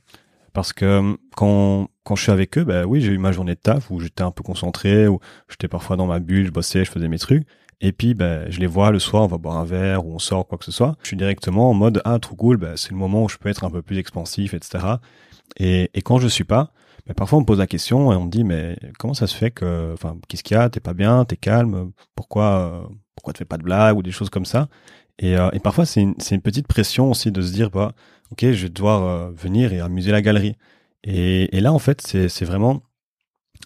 Parce 0.52 0.72
que 0.72 1.16
quand, 1.34 1.88
quand 2.04 2.14
je 2.14 2.22
suis 2.22 2.30
avec 2.32 2.56
eux, 2.58 2.64
ben 2.64 2.84
oui, 2.84 3.00
j'ai 3.00 3.12
eu 3.12 3.18
ma 3.18 3.32
journée 3.32 3.54
de 3.54 3.60
taf 3.60 3.90
où 3.90 3.98
j'étais 3.98 4.22
un 4.22 4.30
peu 4.30 4.44
concentré, 4.44 5.08
où 5.08 5.18
j'étais 5.48 5.66
parfois 5.66 5.96
dans 5.96 6.06
ma 6.06 6.20
bulle, 6.20 6.46
je 6.46 6.52
bossais, 6.52 6.84
je 6.84 6.90
faisais 6.90 7.08
mes 7.08 7.18
trucs. 7.18 7.44
Et 7.80 7.90
puis, 7.90 8.14
ben, 8.14 8.48
je 8.50 8.60
les 8.60 8.68
vois 8.68 8.92
le 8.92 9.00
soir, 9.00 9.24
on 9.24 9.26
va 9.26 9.38
boire 9.38 9.56
un 9.56 9.64
verre 9.64 10.06
ou 10.06 10.14
on 10.14 10.20
sort, 10.20 10.46
quoi 10.46 10.56
que 10.56 10.64
ce 10.64 10.70
soit. 10.70 10.94
Je 11.02 11.08
suis 11.08 11.16
directement 11.16 11.70
en 11.70 11.74
mode, 11.74 12.00
ah, 12.04 12.20
trop 12.20 12.36
cool, 12.36 12.56
ben, 12.56 12.76
c'est 12.76 12.92
le 12.92 12.96
moment 12.96 13.24
où 13.24 13.28
je 13.28 13.36
peux 13.36 13.48
être 13.48 13.64
un 13.64 13.70
peu 13.70 13.82
plus 13.82 13.98
expansif, 13.98 14.54
etc. 14.54 14.84
Et, 15.56 15.90
et 15.92 16.02
quand 16.02 16.18
je 16.18 16.28
suis 16.28 16.44
pas, 16.44 16.70
ben, 17.06 17.14
parfois 17.14 17.38
on 17.38 17.40
me 17.42 17.46
pose 17.46 17.58
la 17.58 17.66
question 17.66 18.12
et 18.12 18.16
on 18.16 18.24
me 18.24 18.30
dit, 18.30 18.44
mais 18.44 18.78
comment 18.98 19.14
ça 19.14 19.26
se 19.26 19.36
fait 19.36 19.50
que, 19.50 19.92
enfin, 19.94 20.16
qu'est-ce 20.28 20.42
qu'il 20.42 20.56
y 20.56 20.60
a, 20.60 20.68
t'es 20.70 20.80
pas 20.80 20.94
bien, 20.94 21.24
t'es 21.24 21.36
calme, 21.36 21.92
pourquoi, 22.14 22.88
pourquoi 23.14 23.32
tu 23.32 23.38
fais 23.38 23.44
pas 23.44 23.58
de 23.58 23.62
blagues 23.62 23.96
ou 23.96 24.02
des 24.02 24.12
choses 24.12 24.30
comme 24.30 24.46
ça? 24.46 24.68
Et, 25.18 25.36
euh, 25.36 25.50
et 25.52 25.60
parfois, 25.60 25.86
c'est 25.86 26.02
une, 26.02 26.14
une, 26.30 26.40
petite 26.40 26.66
pression 26.66 27.10
aussi 27.10 27.30
de 27.30 27.40
se 27.42 27.52
dire, 27.52 27.70
bah, 27.70 27.92
ok, 28.32 28.50
je 28.52 28.64
vais 28.64 28.68
devoir 28.70 29.02
euh, 29.04 29.30
venir 29.32 29.72
et 29.72 29.80
amuser 29.80 30.12
la 30.12 30.22
galerie. 30.22 30.56
Et, 31.04 31.56
et 31.56 31.60
là, 31.60 31.72
en 31.72 31.78
fait, 31.78 32.00
c'est 32.02 32.44
vraiment 32.44 32.82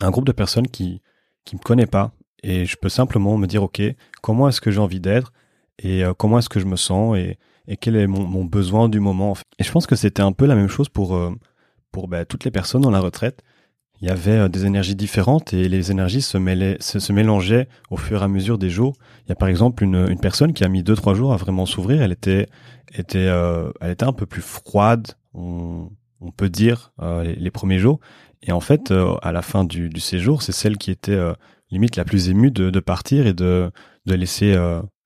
un 0.01 0.11
groupe 0.11 0.27
de 0.27 0.33
personnes 0.33 0.69
qui 0.69 1.01
qui 1.45 1.57
me 1.57 1.61
connaît 1.63 1.87
pas 1.87 2.13
et 2.43 2.67
je 2.67 2.77
peux 2.77 2.89
simplement 2.89 3.37
me 3.37 3.47
dire, 3.47 3.63
ok, 3.63 3.83
comment 4.23 4.49
est-ce 4.49 4.61
que 4.61 4.71
j'ai 4.71 4.81
envie 4.81 5.01
d'être? 5.01 5.33
Et 5.79 6.05
euh, 6.05 6.13
comment 6.15 6.39
est-ce 6.39 6.49
que 6.49 6.61
je 6.61 6.67
me 6.67 6.77
sens? 6.77 7.17
Et, 7.17 7.39
et 7.67 7.77
quel 7.77 7.97
est 7.97 8.07
mon, 8.07 8.25
mon, 8.25 8.45
besoin 8.45 8.89
du 8.89 9.01
moment. 9.01 9.35
Et 9.59 9.65
je 9.65 9.73
pense 9.73 9.87
que 9.87 9.97
c'était 9.97 10.23
un 10.23 10.33
peu 10.33 10.47
la 10.47 10.55
même 10.55 10.69
chose 10.69 10.89
pour 10.89 11.17
pour 11.93 12.09
bah, 12.09 12.25
toutes 12.25 12.45
les 12.45 12.51
personnes 12.51 12.83
dans 12.83 12.91
la 12.91 13.01
retraite 13.01 13.43
il 14.01 14.09
y 14.09 14.11
avait 14.11 14.39
euh, 14.39 14.49
des 14.49 14.67
énergies 14.67 14.95
différentes 14.95 15.53
et 15.53 15.69
les 15.69 15.91
énergies 15.91 16.23
se, 16.23 16.39
mêlaient, 16.39 16.77
se, 16.81 17.13
mélangeaient 17.13 17.69
au 17.91 17.97
fur 17.97 18.23
et 18.23 18.25
à 18.25 18.29
mesure 18.29 18.59
des 18.59 18.71
jours. 18.71 18.95
Il 19.27 19.31
y 19.31 19.33
a 19.33 19.35
par 19.35 19.49
exemple 19.49 19.83
une, 19.83 20.19
personne 20.21 20.53
qui 20.53 20.65
a 20.65 20.69
mis 20.69 20.83
deux 20.83 20.95
trois 20.95 21.15
jours 21.15 21.33
à 21.33 21.37
vraiment 21.37 21.67
s'ouvrir. 21.67 22.03
Elle 22.03 22.13
était 22.13 22.47
était 22.95 23.27
euh, 23.27 23.71
elle 23.81 23.91
était 23.91 24.07
un 24.07 24.13
peu 24.13 24.27
plus 24.27 24.43
froide, 24.43 25.09
on, 25.35 25.91
peut 26.37 26.49
dire 26.49 26.93
euh, 27.03 27.23
les, 27.25 27.51
premiers 27.51 27.79
jours. 27.79 28.01
Et 28.43 28.53
en 28.53 28.61
fait, 28.61 28.93
à 29.23 29.33
la 29.33 29.43
fin 29.43 29.65
du, 29.65 29.91
séjour, 29.99 30.43
c'est 30.43 30.53
celle 30.53 30.79
qui 30.79 30.91
était 30.91 31.19
limite 31.71 31.97
la 31.97 32.05
plus 32.05 32.29
émue 32.29 32.51
de, 32.51 32.81
partir 32.81 33.27
et 33.27 33.35
de 33.35 33.71
de 34.07 34.15
laisser 34.15 34.57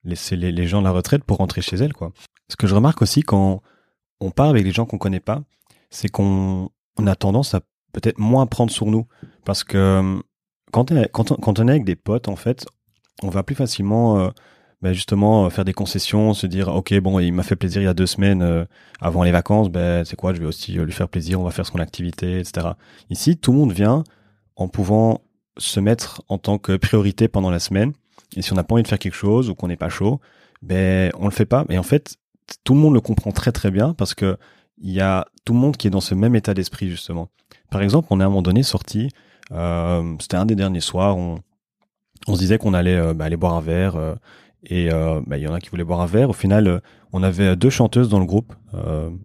laisser 0.04 0.36
les, 0.36 0.66
gens 0.66 0.80
de 0.80 0.84
la 0.84 0.90
retraite 0.90 1.24
pour 1.24 1.38
rentrer 1.38 1.62
chez 1.62 1.76
elle 1.76 1.94
quoi. 1.94 2.12
Ce 2.48 2.56
que 2.56 2.66
je 2.66 2.74
remarque 2.74 3.00
aussi 3.00 3.22
quand 3.22 3.62
on 4.20 4.30
parle 4.30 4.50
avec 4.50 4.64
les 4.64 4.72
gens 4.72 4.84
qu'on 4.84 4.98
connaît 4.98 5.20
pas, 5.20 5.42
c'est 5.92 6.08
qu'on 6.08 6.70
on 6.98 7.06
a 7.06 7.14
tendance 7.14 7.54
à 7.54 7.60
peut-être 7.92 8.18
moins 8.18 8.46
prendre 8.46 8.72
sur 8.72 8.86
nous. 8.86 9.06
Parce 9.44 9.62
que 9.62 9.78
euh, 9.78 10.18
quand, 10.72 10.90
on, 10.90 11.68
est 11.68 11.70
avec 11.70 11.84
des 11.84 11.96
potes, 11.96 12.28
en 12.28 12.36
fait, 12.36 12.66
on 13.22 13.28
va 13.28 13.42
plus 13.42 13.54
facilement 13.54 14.18
euh, 14.18 14.30
ben 14.80 14.92
justement 14.92 15.44
euh, 15.44 15.50
faire 15.50 15.64
des 15.64 15.74
concessions, 15.74 16.34
se 16.34 16.46
dire 16.46 16.68
ok 16.68 16.98
bon 17.00 17.20
il 17.20 17.32
m'a 17.32 17.42
fait 17.42 17.54
plaisir 17.54 17.82
il 17.82 17.84
y 17.84 17.88
a 17.88 17.94
deux 17.94 18.06
semaines 18.06 18.66
avant 19.00 19.22
les 19.22 19.30
vacances, 19.30 19.68
ben 19.68 20.04
c'est 20.04 20.16
quoi 20.16 20.34
je 20.34 20.40
vais 20.40 20.46
aussi 20.46 20.72
lui 20.72 20.92
faire 20.92 21.08
plaisir, 21.08 21.40
on 21.40 21.44
va 21.44 21.50
faire 21.50 21.66
son 21.66 21.78
activité, 21.78 22.40
etc. 22.40 22.70
Ici 23.10 23.36
tout 23.36 23.52
le 23.52 23.58
monde 23.58 23.72
vient 23.72 24.02
en 24.56 24.68
pouvant 24.68 25.20
se 25.58 25.78
mettre 25.78 26.22
en 26.28 26.38
tant 26.38 26.58
que 26.58 26.76
priorité 26.76 27.28
pendant 27.28 27.50
la 27.50 27.60
semaine. 27.60 27.92
Et 28.36 28.42
si 28.42 28.52
on 28.52 28.56
n'a 28.56 28.64
pas 28.64 28.74
envie 28.74 28.82
de 28.82 28.88
faire 28.88 28.98
quelque 28.98 29.14
chose 29.14 29.50
ou 29.50 29.54
qu'on 29.54 29.68
n'est 29.68 29.76
pas 29.76 29.90
chaud, 29.90 30.20
ben 30.62 31.12
on 31.18 31.26
le 31.26 31.30
fait 31.32 31.44
pas. 31.44 31.64
Mais 31.68 31.78
en 31.78 31.84
fait 31.84 32.16
tout 32.64 32.74
le 32.74 32.80
monde 32.80 32.94
le 32.94 33.00
comprend 33.00 33.30
très 33.30 33.52
très 33.52 33.70
bien 33.70 33.94
parce 33.94 34.14
que 34.14 34.36
il 34.78 34.90
y 34.90 35.00
a 35.00 35.26
tout 35.44 35.52
le 35.52 35.58
monde 35.58 35.76
qui 35.76 35.86
est 35.86 35.90
dans 35.90 36.00
ce 36.00 36.14
même 36.14 36.34
état 36.34 36.54
d'esprit 36.54 36.88
justement. 36.88 37.28
Par 37.70 37.82
exemple, 37.82 38.08
on 38.10 38.20
est 38.20 38.22
à 38.22 38.26
un 38.26 38.28
moment 38.28 38.42
donné 38.42 38.62
sorti, 38.62 39.08
euh, 39.52 40.14
c'était 40.20 40.36
un 40.36 40.46
des 40.46 40.54
derniers 40.54 40.80
soirs, 40.80 41.16
on, 41.16 41.38
on 42.26 42.34
se 42.34 42.38
disait 42.38 42.58
qu'on 42.58 42.74
allait 42.74 42.96
euh, 42.96 43.14
bah, 43.14 43.24
aller 43.24 43.36
boire 43.36 43.54
un 43.54 43.60
verre, 43.60 43.96
euh, 43.96 44.14
et 44.64 44.90
bah, 45.26 45.38
il 45.38 45.42
y 45.42 45.48
en 45.48 45.54
a 45.54 45.58
qui 45.58 45.70
voulaient 45.70 45.82
boire 45.82 46.00
un 46.00 46.06
verre. 46.06 46.30
Au 46.30 46.34
final, 46.34 46.82
on 47.12 47.24
avait 47.24 47.56
deux 47.56 47.68
chanteuses 47.68 48.08
dans 48.08 48.20
le 48.20 48.26
groupe, 48.26 48.54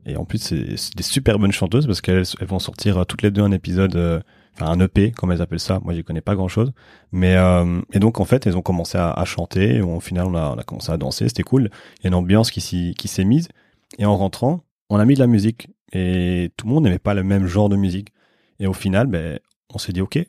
et 0.08 0.18
en 0.18 0.26
plus 0.26 0.40
c'est 0.40 0.96
des 0.96 1.04
super 1.04 1.38
bonnes 1.38 1.52
chanteuses 1.52 1.86
parce 1.86 2.02
qu'elles 2.02 2.24
elles 2.40 2.48
vont 2.48 2.58
sortir 2.58 3.06
toutes 3.06 3.22
les 3.22 3.30
deux 3.30 3.44
un 3.44 3.52
épisode, 3.52 4.24
enfin 4.56 4.72
un 4.72 4.80
EP 4.80 5.12
comme 5.12 5.32
elles 5.32 5.44
appellent 5.44 5.60
ça. 5.60 5.80
Moi, 5.84 5.94
j'y 5.94 6.04
connais 6.04 6.22
pas 6.22 6.34
grand 6.34 6.48
chose, 6.48 6.72
mais 7.12 7.36
et 7.94 8.00
donc 8.00 8.20
en 8.20 8.26
fait, 8.26 8.48
elles 8.48 8.58
ont 8.58 8.64
commencé 8.64 8.98
à, 8.98 9.12
à 9.12 9.26
chanter. 9.26 9.76
Et 9.76 9.82
au 9.82 10.00
final, 10.00 10.26
on 10.26 10.34
a, 10.34 10.50
on 10.56 10.58
a 10.58 10.64
commencé 10.64 10.92
à 10.92 10.98
danser, 10.98 11.28
c'était 11.28 11.44
cool. 11.44 11.70
Il 12.00 12.06
y 12.06 12.08
a 12.08 12.10
une 12.10 12.16
ambiance 12.16 12.50
qui 12.50 12.96
qui 12.98 13.08
s'est 13.08 13.24
mise. 13.24 13.48
Et 14.00 14.06
en 14.06 14.18
rentrant, 14.18 14.64
on 14.90 14.98
a 14.98 15.06
mis 15.06 15.14
de 15.14 15.20
la 15.20 15.28
musique 15.28 15.70
et 15.94 16.52
tout 16.58 16.68
le 16.68 16.74
monde 16.74 16.84
n'aimait 16.84 17.00
pas 17.00 17.14
le 17.14 17.24
même 17.24 17.48
genre 17.48 17.70
de 17.70 17.76
musique. 17.76 18.10
Et 18.60 18.68
au 18.68 18.74
final, 18.74 19.08
ben, 19.08 19.40
on 19.74 19.78
s'est 19.78 19.94
dit, 19.94 20.02
OK, 20.02 20.20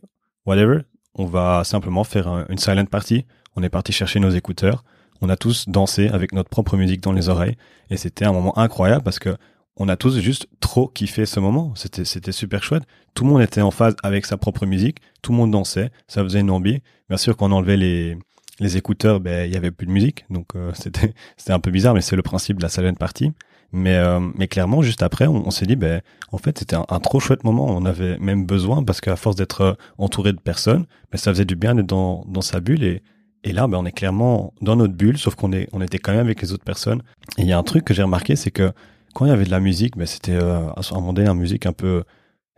whatever, 0.47 0.81
on 1.15 1.25
va 1.25 1.65
simplement 1.65 2.05
faire 2.05 2.47
une 2.49 2.59
silent 2.59 2.85
party. 2.85 3.27
On 3.57 3.63
est 3.63 3.69
parti 3.69 3.93
chercher 3.93 4.21
nos 4.21 4.31
écouteurs. 4.31 4.85
On 5.21 5.29
a 5.29 5.37
tous 5.37 5.69
dansé 5.69 6.09
avec 6.09 6.33
notre 6.33 6.49
propre 6.49 6.77
musique 6.77 7.01
dans 7.03 7.13
les 7.13 7.29
oreilles. 7.29 7.57
Et 7.91 7.97
c'était 7.97 8.25
un 8.25 8.33
moment 8.33 8.57
incroyable 8.59 9.03
parce 9.03 9.19
que 9.19 9.37
on 9.81 9.89
a 9.89 9.97
tous 9.97 10.19
juste 10.19 10.49
trop 10.61 10.89
kiffé 10.89 11.25
ce 11.25 11.39
moment. 11.39 11.73
C'était, 11.77 12.33
super 12.33 12.63
chouette. 12.63 12.83
Tout 13.15 13.25
le 13.25 13.31
monde 13.31 13.43
était 13.43 13.61
en 13.61 13.71
phase 13.71 13.95
avec 14.03 14.27
sa 14.27 14.37
propre 14.37 14.67
musique. 14.67 14.99
Tout 15.23 15.33
le 15.33 15.39
monde 15.39 15.53
dansait. 15.53 15.91
Ça 16.09 16.23
faisait 16.25 16.41
une 16.41 16.51
ambiance. 16.51 16.81
Bien 17.09 17.17
sûr, 17.17 17.37
quand 17.37 17.49
on 17.51 17.53
enlevait 17.53 17.77
les, 17.77 18.19
les 18.59 18.77
écouteurs, 18.77 19.21
ben, 19.21 19.49
il 19.49 19.55
y 19.55 19.57
avait 19.57 19.71
plus 19.71 19.87
de 19.87 19.93
musique. 19.93 20.25
Donc, 20.31 20.57
euh, 20.57 20.73
c'était, 20.75 21.15
c'était 21.37 21.53
un 21.53 21.61
peu 21.61 21.71
bizarre, 21.71 21.95
mais 21.95 22.01
c'est 22.01 22.17
le 22.17 22.23
principe 22.23 22.59
de 22.59 22.63
la 22.63 22.69
silent 22.69 22.95
party. 22.95 23.33
Mais, 23.73 23.97
euh, 23.97 24.21
mais 24.35 24.49
clairement, 24.49 24.81
juste 24.81 25.03
après, 25.03 25.27
on, 25.27 25.51
s'est 25.51 25.67
dit, 25.67 25.77
ben, 25.77 26.01
en 26.33 26.39
fait, 26.39 26.59
c'était 26.59 26.77
un, 26.77 27.01
trop 27.01 27.21
chouette 27.21 27.45
moment. 27.45 27.67
On 27.67 27.85
avait 27.85 28.19
même 28.19 28.47
besoin 28.47 28.83
parce 28.83 29.01
qu'à 29.01 29.17
force 29.17 29.37
d'être 29.37 29.61
euh, 29.61 29.75
entouré 29.99 30.33
de 30.33 30.41
personnes, 30.41 30.87
ben, 31.13 31.19
ça 31.19 31.33
faisait 31.33 31.45
du 31.45 31.55
bien 31.55 31.75
d'être 31.75 31.87
dans, 31.87 32.25
dans 32.27 32.41
sa 32.41 32.61
bulle. 32.61 32.83
Et, 32.83 33.03
et 33.45 33.53
là, 33.53 33.67
ben, 33.67 33.79
on 33.79 33.85
est 33.85 33.93
clairement 33.93 34.55
dans 34.63 34.77
notre 34.77 34.95
bulle, 34.95 35.19
sauf 35.19 35.35
qu'on 35.35 35.53
est, 35.53 35.69
on 35.73 35.83
était 35.83 35.99
quand 35.99 36.13
même 36.13 36.25
avec 36.25 36.41
les 36.41 36.53
autres 36.53 36.65
personnes. 36.65 37.03
Et 37.37 37.43
il 37.43 37.49
y 37.49 37.53
a 37.53 37.59
un 37.59 37.63
truc 37.63 37.85
que 37.85 37.93
j'ai 37.93 38.03
remarqué, 38.03 38.37
c'est 38.37 38.51
que 38.51 38.73
quand 39.15 39.27
il 39.27 39.29
y 39.29 39.33
avait 39.33 39.45
de 39.45 39.51
la 39.51 39.61
musique, 39.61 39.97
ben, 39.97 40.07
c'était 40.07 40.33
euh, 40.33 40.69
à 40.71 40.81
un 40.91 40.95
moment 40.95 41.13
donné, 41.13 41.29
une 41.29 41.39
musique 41.39 41.67
un 41.67 41.73
peu 41.73 42.05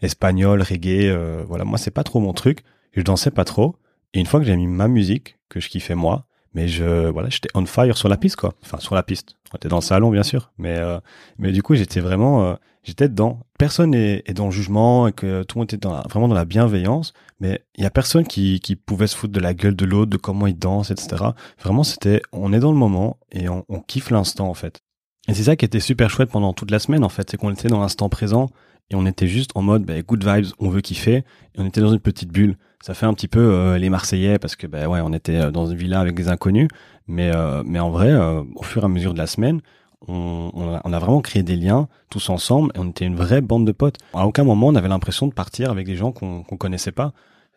espagnole, 0.01 0.63
reggae. 0.63 1.09
Euh, 1.09 1.45
voilà, 1.47 1.65
moi, 1.65 1.79
c'est 1.79 1.91
pas 1.91 2.05
trop 2.05 2.21
mon 2.21 2.33
truc. 2.33 2.61
Je 2.93 3.03
dansais 3.03 3.31
pas 3.31 3.45
trop. 3.45 3.77
Et 4.15 4.21
une 4.21 4.27
fois 4.27 4.41
que 4.41 4.47
j'ai 4.47 4.57
mis 4.57 4.67
ma 4.67 4.89
musique, 4.89 5.39
que 5.49 5.61
je 5.61 5.69
kiffais 5.69 5.95
moi, 5.95 6.27
mais 6.55 6.69
je 6.69 7.09
voilà 7.09 7.29
j'étais 7.29 7.49
on 7.55 7.65
fire 7.67 7.97
sur 7.97 8.09
la 8.09 8.17
piste 8.17 8.37
quoi. 8.37 8.55
Enfin 8.63 8.79
sur 8.79 8.95
la 8.95 9.03
piste. 9.03 9.37
On 9.53 9.57
était 9.57 9.69
dans 9.69 9.77
le 9.79 9.83
salon 9.83 10.11
bien 10.11 10.23
sûr. 10.23 10.53
Mais 10.59 10.77
euh, 10.79 10.99
mais 11.39 11.53
du 11.53 11.63
coup 11.63 11.75
j'étais 11.75 12.01
vraiment 12.01 12.45
euh, 12.45 12.55
j'étais 12.83 13.09
dedans. 13.09 13.41
Personne 13.59 13.95
est, 13.95 14.23
est, 14.27 14.35
dans 14.35 14.47
le 14.47 14.51
jugement 14.51 15.07
et 15.07 15.13
que 15.13 15.43
tout 15.45 15.59
le 15.59 15.61
monde 15.61 15.69
était 15.73 15.77
dans 15.77 16.01
vraiment 16.09 16.29
dans 16.29 16.35
la 16.35 16.45
bienveillance. 16.45 17.13
Mais 17.39 17.65
il 17.77 17.85
y 17.85 17.87
a 17.87 17.91
personne 17.91 18.27
qui 18.27 18.61
qui 18.61 18.77
pouvait 18.77 19.07
se 19.07 19.17
foutre 19.17 19.33
de 19.33 19.41
la 19.41 19.55
gueule 19.55 19.77
de 19.77 19.85
l'autre 19.85 20.11
de 20.11 20.17
comment 20.17 20.47
il 20.47 20.59
danse 20.59 20.91
etc 20.91 21.25
vraiment 21.63 21.85
c'était 21.85 22.23
on 22.33 22.53
est 22.53 22.61
dans 22.61 22.73
le 22.73 22.79
moment 22.79 23.19
et 23.33 23.49
on, 23.49 23.65
on 23.69 23.81
kiffe 23.81 24.11
l'instant 24.11 24.49
en 24.49 24.55
fait. 24.55 24.81
Et 25.29 25.35
c'est 25.35 25.45
ça 25.45 25.55
qui 25.55 25.65
était 25.65 25.81
super 25.81 26.11
chouette 26.11 26.31
pendant 26.31 26.53
toute 26.53 26.71
la 26.71 26.79
semaine 26.81 27.05
en 27.05 27.09
fait. 27.09 27.31
C'est 27.31 27.37
qu'on 27.37 27.53
était 27.53 27.69
dans 27.69 27.81
l'instant 27.81 28.09
présent 28.09 28.51
et 28.91 28.97
on 28.97 29.07
était 29.07 29.29
juste 29.29 29.53
en 29.55 29.63
mode 29.63 29.85
bah, 29.85 30.01
good 30.03 30.25
vibes 30.25 30.53
on 30.59 30.69
veut 30.69 30.81
kiffer. 30.81 31.19
Et 31.55 31.59
on 31.59 31.67
était 31.67 31.81
dans 31.81 31.93
une 31.93 32.01
petite 32.01 32.33
bulle 32.33 32.57
ça 32.81 32.95
fait 32.95 33.07
un 33.07 33.15
petit 33.15 33.29
peu 33.29 33.41
euh, 33.41 33.79
les 33.79 33.91
Marseillais 33.91 34.39
parce 34.39 34.57
que 34.57 34.67
ben 34.67 34.87
ouais, 34.87 35.01
on 35.03 35.13
était 35.13 35.37
euh, 35.37 35.51
dans 35.51 35.67
une 35.67 35.77
villa 35.77 36.01
avec 36.01 36.15
des 36.15 36.29
inconnus, 36.29 36.69
mais 37.07 37.31
euh, 37.35 37.63
mais 37.65 37.79
en 37.79 37.91
vrai, 37.91 38.13
au 38.55 38.63
fur 38.63 38.83
et 38.83 38.85
à 38.87 38.89
mesure 38.89 39.13
de 39.13 39.19
la 39.19 39.27
semaine, 39.27 39.61
on, 40.09 40.51
on, 40.55 40.93
a, 40.93 40.99
vraiment 40.99 41.21
créé 41.21 41.43
des 41.43 41.57
liens 41.57 41.89
tous 42.09 42.31
ensemble 42.31 42.73
et 42.75 42.79
on 42.79 42.89
était 42.89 43.05
une 43.05 43.17
vraie 43.17 43.43
bande 43.43 43.67
de 43.67 43.73
potes. 43.73 43.99
À 44.15 44.27
aucun 44.27 44.45
moment 44.45 44.69
on 44.69 44.75
avait 44.75 44.89
l'impression 44.89 45.27
de 45.27 45.35
partir 45.35 45.71
avec 45.71 45.87
des 45.87 45.97
gens 45.97 46.11
qu'on 46.11 46.43
qu'on 46.43 46.57
connaissait 46.57 46.93
pas 46.93 47.13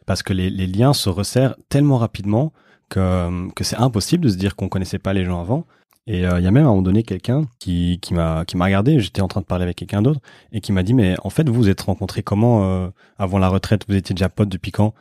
parce 0.05 0.23
que 0.23 0.33
les, 0.33 0.49
les 0.49 0.67
liens 0.67 0.91
se 0.91 1.09
resserrent 1.09 1.55
tellement 1.69 1.97
rapidement 1.97 2.51
que 2.89 3.49
que 3.53 3.63
c'est 3.63 3.77
impossible 3.77 4.25
de 4.25 4.29
se 4.29 4.35
dire 4.35 4.55
qu'on 4.57 4.67
connaissait 4.67 4.99
pas 4.99 5.13
les 5.13 5.23
gens 5.25 5.39
avant. 5.39 5.65
Et 6.05 6.23
il 6.23 6.43
y 6.43 6.47
a 6.47 6.51
même 6.51 6.65
à 6.65 6.67
un 6.67 6.71
moment 6.71 6.81
donné 6.81 7.03
quelqu'un 7.03 7.45
qui, 7.59 7.97
qui 8.01 8.13
m'a 8.13 8.43
qui 8.43 8.57
m'a 8.57 8.65
regardé, 8.65 8.99
j'étais 8.99 9.21
en 9.21 9.29
train 9.29 9.39
de 9.39 9.45
parler 9.45 9.63
avec 9.63 9.77
quelqu'un 9.77 10.01
d'autre 10.01 10.19
et 10.51 10.59
qui 10.59 10.73
m'a 10.73 10.83
dit 10.83 10.93
mais 10.93 11.15
en 11.23 11.29
fait 11.29 11.47
vous 11.47 11.55
vous 11.55 11.69
êtes 11.69 11.79
rencontrés 11.79 12.23
comment 12.23 12.91
avant 13.17 13.39
la 13.39 13.47
retraite, 13.47 13.85
vous 13.87 13.95
étiez 13.95 14.13
déjà 14.13 14.27
potes 14.27 14.49
depuis 14.49 14.71
quand? 14.73 14.93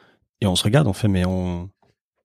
Et 0.42 0.46
on 0.46 0.56
se 0.56 0.64
regarde, 0.64 0.88
on 0.88 0.92
fait, 0.92 1.06
mais 1.06 1.24
on, 1.24 1.70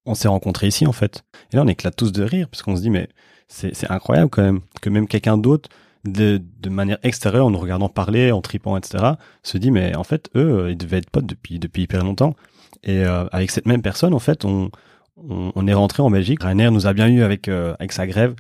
on 0.08 0.16
s'est 0.16 0.28
rencontrés 0.28 0.68
ici, 0.68 0.88
en 0.88 0.92
fait. 0.92 1.24
Et 1.54 1.56
là, 1.56 1.62
on 1.64 1.68
éclate 1.68 1.96
tous 1.96 2.12
de 2.12 2.24
rire, 2.24 2.50
parce 2.50 2.64
qu'on 2.64 2.76
se 2.76 2.82
dit, 2.82 2.90
mais 2.90 3.10
c'est 3.48 3.90
incroyable 3.92 4.30
quand 4.32 4.42
même, 4.42 4.62
que 4.82 4.90
même 4.90 5.08
quelqu'un 5.08 5.38
d'autre, 5.38 5.70
de, 6.04 6.42
de 6.60 6.70
manière 6.70 6.98
extérieure, 7.04 7.46
en 7.46 7.52
nous 7.52 7.60
regardant 7.60 7.90
parler, 7.90 8.32
en 8.32 8.42
tripant, 8.42 8.76
etc., 8.76 9.12
se 9.44 9.60
dit, 9.60 9.70
mais 9.70 9.96
en 9.96 10.04
fait, 10.04 10.32
eux, 10.36 10.70
ils 10.72 10.78
devaient 10.78 10.98
être 10.98 11.12
potes 11.12 11.28
depuis, 11.28 11.60
depuis 11.60 11.84
hyper 11.84 12.04
longtemps. 12.04 12.36
Et 12.84 13.06
euh, 13.06 13.28
avec 13.32 13.52
cette 13.52 13.68
même 13.68 13.84
personne, 13.84 14.16
en 14.16 14.20
fait, 14.20 14.46
on, 14.46 14.72
on, 15.16 15.68
est 15.68 15.74
rentré 15.76 16.02
en 16.02 16.10
Belgique. 16.10 16.42
Ryanair 16.42 16.72
nous 16.72 16.88
a 16.88 16.94
bien 16.94 17.08
eu 17.08 17.22
avec, 17.22 17.48
euh, 17.48 17.76
avec 17.80 17.92
sa 17.92 18.08
grève. 18.08 18.34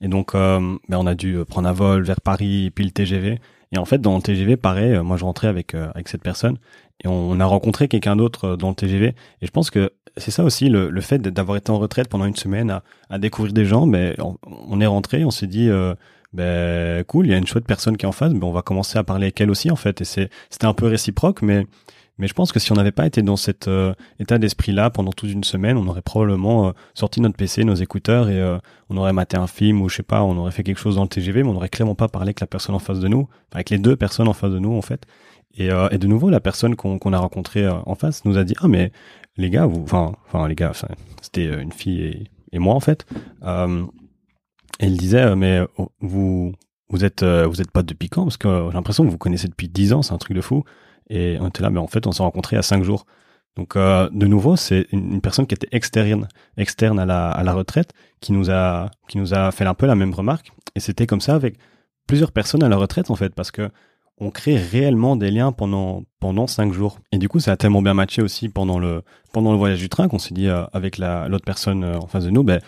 Et 0.00 0.06
donc, 0.06 0.36
euh, 0.36 0.76
ben, 0.88 0.98
on 0.98 1.06
a 1.06 1.16
dû 1.16 1.38
prendre 1.44 1.68
un 1.68 1.72
vol 1.72 2.04
vers 2.04 2.20
Paris, 2.20 2.70
puis 2.72 2.84
le 2.84 2.92
TGV. 2.92 3.40
Et 3.74 3.78
en 3.78 3.84
fait, 3.84 3.98
dans 3.98 4.16
le 4.16 4.22
TGV, 4.22 4.56
pareil, 4.56 4.98
moi, 5.00 5.16
je 5.16 5.24
rentrais 5.24 5.48
avec, 5.48 5.74
avec 5.74 6.08
cette 6.08 6.22
personne 6.22 6.58
et 7.02 7.08
on, 7.08 7.40
a 7.40 7.44
rencontré 7.44 7.88
quelqu'un 7.88 8.16
d'autre 8.16 8.44
euh, 8.44 8.56
dans 8.56 8.68
le 8.68 8.74
TGV. 8.74 9.14
Et 9.42 9.46
je 9.46 9.50
pense 9.50 9.70
que 9.70 9.92
c'est 10.16 10.30
ça 10.30 10.44
aussi 10.44 10.68
le, 10.68 10.90
le 10.90 11.00
fait 11.00 11.18
d'avoir 11.18 11.56
été 11.56 11.70
en 11.70 11.78
retraite 11.78 12.08
pendant 12.08 12.26
une 12.26 12.36
semaine 12.36 12.70
à, 12.70 12.82
à 13.10 13.18
découvrir 13.18 13.52
des 13.52 13.64
gens. 13.64 13.86
Mais 13.86 14.16
on, 14.44 14.80
est 14.80 14.86
rentré, 14.86 15.24
on 15.24 15.30
s'est 15.30 15.48
dit, 15.48 15.68
euh, 15.68 15.94
ben 16.32 17.02
cool, 17.04 17.26
il 17.26 17.30
y 17.32 17.34
a 17.34 17.38
une 17.38 17.46
chouette 17.46 17.66
personne 17.66 17.96
qui 17.96 18.06
est 18.06 18.08
en 18.08 18.12
face, 18.12 18.32
ben 18.32 18.44
on 18.44 18.52
va 18.52 18.62
commencer 18.62 18.98
à 18.98 19.04
parler 19.04 19.26
avec 19.26 19.40
elle 19.40 19.50
aussi 19.50 19.70
en 19.70 19.76
fait. 19.76 20.00
Et 20.00 20.04
c'est 20.04 20.30
c'était 20.50 20.66
un 20.66 20.74
peu 20.74 20.86
réciproque, 20.86 21.42
mais 21.42 21.66
mais 22.18 22.28
je 22.28 22.34
pense 22.34 22.52
que 22.52 22.60
si 22.60 22.70
on 22.70 22.76
n'avait 22.76 22.92
pas 22.92 23.06
été 23.06 23.22
dans 23.22 23.36
cet 23.36 23.66
euh, 23.66 23.92
état 24.20 24.38
d'esprit-là 24.38 24.90
pendant 24.90 25.12
toute 25.12 25.30
une 25.30 25.42
semaine, 25.42 25.76
on 25.76 25.86
aurait 25.88 26.02
probablement 26.02 26.68
euh, 26.68 26.72
sorti 26.94 27.20
notre 27.20 27.36
PC, 27.36 27.64
nos 27.64 27.74
écouteurs 27.74 28.28
et 28.28 28.40
euh, 28.40 28.58
on 28.88 28.96
aurait 28.96 29.12
maté 29.12 29.36
un 29.36 29.48
film 29.48 29.82
ou 29.82 29.88
je 29.88 29.96
sais 29.96 30.04
pas, 30.04 30.22
on 30.22 30.36
aurait 30.36 30.52
fait 30.52 30.62
quelque 30.62 30.78
chose 30.78 30.94
dans 30.94 31.02
le 31.02 31.08
TGV, 31.08 31.42
mais 31.42 31.48
on 31.48 31.54
n'aurait 31.54 31.68
clairement 31.68 31.96
pas 31.96 32.08
parlé 32.08 32.28
avec 32.28 32.40
la 32.40 32.46
personne 32.46 32.74
en 32.74 32.78
face 32.78 33.00
de 33.00 33.08
nous, 33.08 33.28
avec 33.52 33.70
les 33.70 33.78
deux 33.78 33.96
personnes 33.96 34.28
en 34.28 34.32
face 34.32 34.52
de 34.52 34.60
nous 34.60 34.74
en 34.74 34.82
fait. 34.82 35.06
Et, 35.56 35.68
de 35.68 36.06
nouveau, 36.08 36.30
la 36.30 36.40
personne 36.40 36.74
qu'on 36.74 37.12
a 37.12 37.18
rencontrée 37.18 37.68
en 37.68 37.94
face 37.94 38.24
nous 38.24 38.38
a 38.38 38.42
dit 38.42 38.54
ah 38.60 38.66
mais 38.66 38.90
les 39.36 39.50
gars, 39.50 39.66
vous, 39.66 39.82
enfin, 39.84 40.12
enfin 40.26 40.48
les 40.48 40.56
gars, 40.56 40.72
c'était 41.22 41.46
une 41.46 41.70
fille 41.70 42.28
et, 42.50 42.58
moi 42.58 42.74
en 42.74 42.80
fait. 42.80 43.06
Il 44.80 44.96
disait 44.96 45.36
mais 45.36 45.60
vous 46.00 46.52
vous 46.88 47.04
êtes 47.04 47.22
vous 47.22 47.60
êtes 47.60 47.70
pas 47.70 47.84
depuis 47.84 48.08
quand 48.08 48.24
Parce 48.24 48.36
que 48.36 48.48
j'ai 48.68 48.74
l'impression 48.74 49.04
que 49.04 49.10
vous 49.10 49.18
connaissez 49.18 49.46
depuis 49.46 49.68
dix 49.68 49.92
ans, 49.92 50.02
c'est 50.02 50.12
un 50.12 50.18
truc 50.18 50.36
de 50.36 50.42
fou. 50.42 50.64
Et 51.10 51.36
on 51.40 51.48
était 51.48 51.62
là, 51.62 51.70
mais 51.70 51.80
en 51.80 51.86
fait, 51.86 52.06
on 52.06 52.12
s'est 52.12 52.22
rencontrés 52.22 52.56
à 52.56 52.62
cinq 52.62 52.82
jours. 52.82 53.06
Donc, 53.56 53.76
euh, 53.76 54.08
de 54.12 54.26
nouveau, 54.26 54.56
c'est 54.56 54.86
une, 54.90 55.20
personne 55.20 55.46
qui 55.46 55.54
était 55.54 55.68
externe, 55.70 56.28
externe 56.56 56.98
à 56.98 57.06
la, 57.06 57.30
à 57.30 57.42
la 57.44 57.52
retraite, 57.52 57.92
qui 58.20 58.32
nous 58.32 58.50
a, 58.50 58.90
qui 59.08 59.18
nous 59.18 59.32
a 59.32 59.52
fait 59.52 59.64
un 59.64 59.74
peu 59.74 59.86
la 59.86 59.94
même 59.94 60.12
remarque. 60.12 60.50
Et 60.74 60.80
c'était 60.80 61.06
comme 61.06 61.20
ça 61.20 61.34
avec 61.34 61.56
plusieurs 62.06 62.32
personnes 62.32 62.64
à 62.64 62.68
la 62.68 62.76
retraite, 62.76 63.10
en 63.10 63.16
fait, 63.16 63.34
parce 63.34 63.50
que 63.50 63.70
on 64.18 64.30
crée 64.30 64.56
réellement 64.56 65.16
des 65.16 65.32
liens 65.32 65.50
pendant 65.50 66.04
pendant 66.20 66.46
cinq 66.46 66.72
jours. 66.72 67.00
Et 67.10 67.18
du 67.18 67.28
coup, 67.28 67.40
ça 67.40 67.52
a 67.52 67.56
tellement 67.56 67.82
bien 67.82 67.94
matché 67.94 68.22
aussi 68.22 68.48
pendant 68.48 68.78
le 68.78 69.02
pendant 69.32 69.50
le 69.50 69.58
voyage 69.58 69.80
du 69.80 69.88
train 69.88 70.06
qu'on 70.06 70.20
s'est 70.20 70.34
dit 70.34 70.48
euh, 70.48 70.64
avec 70.72 70.98
la 70.98 71.26
l'autre 71.28 71.44
personne 71.44 71.82
euh, 71.82 71.98
en 71.98 72.06
face 72.06 72.24
de 72.24 72.30
nous, 72.30 72.44
ben 72.44 72.60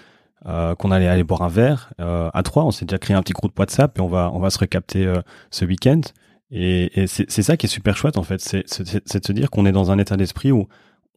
qu'on 0.79 0.93
allait 0.93 1.09
aller 1.09 1.25
boire 1.25 1.43
un 1.43 1.49
verre 1.49 1.93
à 1.99 2.43
trois. 2.45 2.65
On 2.65 2.71
s'est 2.71 2.85
déjà 2.85 2.99
créé 2.99 3.17
un 3.17 3.23
petit 3.23 3.33
groupe 3.33 3.59
WhatsApp 3.59 3.99
et 3.99 4.01
on 4.01 4.07
va 4.07 4.31
on 4.33 4.39
va 4.39 4.51
se 4.51 4.59
recapter 4.59 5.13
ce 5.51 5.65
week-end. 5.65 6.03
Et, 6.51 7.03
et 7.03 7.07
c'est 7.07 7.43
ça 7.43 7.57
qui 7.57 7.67
est 7.67 7.69
super 7.69 7.97
chouette 7.97 8.19
en 8.19 8.23
fait, 8.23 8.41
c'est 8.41 8.83
de 8.83 9.27
se 9.27 9.33
dire 9.33 9.51
qu'on 9.51 9.67
est 9.67 9.73
dans 9.73 9.91
un 9.91 9.99
état 9.99 10.17
d'esprit 10.17 10.53
où 10.53 10.69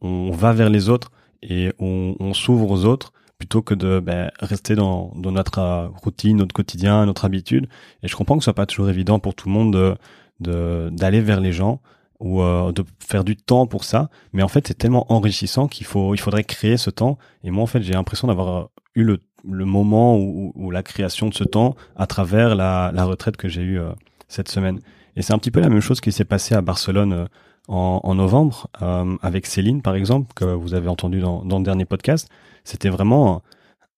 on 0.02 0.32
va 0.32 0.52
vers 0.52 0.70
les 0.70 0.88
autres 0.88 1.12
et 1.42 1.72
on, 1.78 2.16
on 2.18 2.34
s'ouvre 2.34 2.70
aux 2.70 2.84
autres 2.84 3.12
plutôt 3.38 3.62
que 3.62 3.74
de 3.74 4.00
ben, 4.00 4.30
rester 4.40 4.74
dans, 4.74 5.12
dans, 5.16 5.32
notre 5.32 5.58
euh, 5.58 5.88
routine, 6.02 6.36
notre 6.36 6.52
quotidien, 6.52 7.06
notre 7.06 7.24
habitude. 7.24 7.68
Et 8.02 8.08
je 8.08 8.14
comprends 8.14 8.36
que 8.36 8.42
ce 8.42 8.44
soit 8.44 8.54
pas 8.54 8.66
toujours 8.66 8.90
évident 8.90 9.18
pour 9.18 9.34
tout 9.34 9.48
le 9.48 9.54
monde 9.54 9.72
de 9.72 9.96
d'aller 10.40 11.20
vers 11.20 11.38
les 11.40 11.52
gens 11.52 11.82
ou 12.18 12.40
euh, 12.40 12.72
de 12.72 12.82
faire 12.98 13.24
du 13.24 13.36
temps 13.36 13.66
pour 13.66 13.84
ça. 13.84 14.08
Mais 14.32 14.42
en 14.42 14.48
fait, 14.48 14.66
c'est 14.68 14.74
tellement 14.74 15.10
enrichissant 15.12 15.68
qu'il 15.68 15.86
faut, 15.86 16.14
il 16.14 16.18
faudrait 16.18 16.44
créer 16.44 16.76
ce 16.76 16.90
temps. 16.90 17.18
Et 17.44 17.50
moi, 17.50 17.62
en 17.62 17.66
fait, 17.66 17.82
j'ai 17.82 17.92
l'impression 17.92 18.28
d'avoir 18.28 18.70
eu 18.94 19.02
le, 19.04 19.20
le 19.46 19.64
moment 19.66 20.16
où, 20.18 20.70
la 20.70 20.82
création 20.82 21.28
de 21.28 21.34
ce 21.34 21.44
temps 21.44 21.76
à 21.96 22.06
travers 22.06 22.54
la, 22.54 22.90
la 22.94 23.04
retraite 23.04 23.36
que 23.36 23.48
j'ai 23.48 23.62
eue 23.62 23.80
euh, 23.80 23.92
cette 24.28 24.48
semaine. 24.48 24.80
Et 25.16 25.22
c'est 25.22 25.32
un 25.32 25.38
petit 25.38 25.50
peu 25.50 25.60
la 25.60 25.68
même 25.68 25.80
chose 25.80 26.00
qui 26.00 26.12
s'est 26.12 26.24
passé 26.24 26.54
à 26.54 26.60
Barcelone 26.60 27.12
euh, 27.12 27.24
en, 27.68 28.14
novembre 28.14 28.68
euh, 28.82 29.16
avec 29.22 29.46
Céline, 29.46 29.82
par 29.82 29.94
exemple, 29.94 30.32
que 30.34 30.44
vous 30.44 30.74
avez 30.74 30.88
entendu 30.88 31.20
dans, 31.20 31.42
le 31.44 31.64
dernier 31.64 31.84
podcast. 31.84 32.28
C'était 32.64 32.88
vraiment 32.88 33.42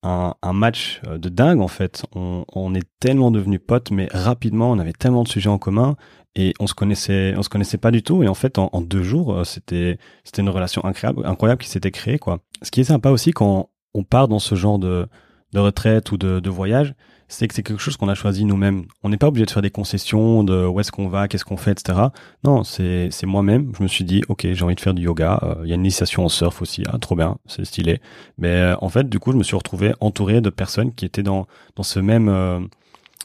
un, 0.03 0.35
match 0.53 1.01
euh, 1.07 1.19
de 1.19 1.29
dingue 1.29 1.61
en 1.61 1.69
fait. 1.69 2.05
On, 2.15 2.75
est 2.75 2.87
tellement 3.01 3.31
devenus 3.31 3.61
potes, 3.67 3.91
mais 3.91 4.09
rapidement, 4.13 4.71
on 4.71 4.79
avait 4.79 4.93
tellement 4.93 5.23
de 5.23 5.29
sujets 5.29 5.49
en 5.49 5.59
commun 5.59 5.97
et 6.35 6.55
on 6.61 6.67
se 6.67 6.75
connaissait, 6.75 7.35
on 7.37 7.43
se 7.43 7.49
connaissait 7.49 7.79
pas 7.79 7.91
du 7.91 8.03
tout. 8.03 8.23
Et 8.23 8.29
en 8.29 8.35
fait, 8.35 8.59
en, 8.59 8.81
deux 8.81 9.03
jours, 9.03 9.47
c'était 9.47 9.99
c'était 10.25 10.43
une 10.43 10.51
relation 10.51 10.85
incroyable, 10.85 11.27
incroyable 11.27 11.63
qui 11.63 11.69
s'était 11.69 11.91
créée 11.91 12.19
quoi. 12.19 12.41
Ce 12.63 12.71
qui 12.71 12.81
est 12.81 12.85
sympa 12.85 13.11
aussi 13.11 13.33
quand 13.33 13.71
on 13.95 14.03
part 14.05 14.29
dans 14.29 14.39
ce 14.39 14.55
genre 14.55 14.79
de 14.79 15.09
de 15.53 15.59
retraite 15.61 16.13
ou 16.13 16.17
de 16.17 16.51
voyage, 16.51 16.95
c'est 17.33 17.49
que 17.49 17.55
c'est 17.55 17.63
quelque 17.63 17.81
chose 17.81 17.97
qu'on 17.97 18.09
a 18.09 18.15
choisi 18.15 18.45
nous-mêmes. 18.45 18.85
On 19.03 19.09
n'est 19.09 19.17
pas 19.17 19.29
obligé 19.29 19.47
de 19.47 19.51
faire 19.51 19.63
des 19.63 19.71
concessions 19.71 20.45
de 20.45 20.67
où 20.67 20.79
est-ce 20.81 20.93
qu'on 20.93 21.09
va, 21.09 21.29
qu'est-ce 21.29 21.47
qu'on 21.47 21.57
fait, 21.57 21.73
etc. 21.73 21.99
Non, 22.45 22.63
c'est 22.63 23.11
moi-même. 23.25 23.73
Je 23.77 23.83
me 23.83 23.89
suis 23.89 24.05
dit, 24.05 24.23
ok, 24.29 24.47
j'ai 24.53 24.63
envie 24.63 24.75
de 24.75 24.81
faire 24.81 24.93
du 24.93 25.03
yoga. 25.03 25.41
Euh, 25.43 25.55
il 25.65 25.71
y 25.71 25.73
a 25.73 25.77
une 25.77 25.81
initiation 25.81 26.27
en 26.27 26.29
surf 26.29 26.61
aussi. 26.61 26.85
Ah, 26.93 26.99
trop 26.99 27.17
bien, 27.17 27.39
c'est 27.47 27.65
stylé. 27.65 28.03
Mais 28.37 28.49
euh, 28.49 28.77
en 28.83 28.91
fait, 28.91 29.09
du 29.09 29.19
coup, 29.19 29.33
je 29.33 29.39
me 29.39 29.43
suis 29.43 29.57
retrouvé 29.57 29.95
entouré 30.01 30.43
de 30.43 30.51
personnes 30.51 30.93
qui 30.93 31.07
étaient 31.07 31.23
dans 31.23 31.47
dans 31.75 31.83
ce 31.83 32.01
même 32.01 32.29
euh, 32.29 32.61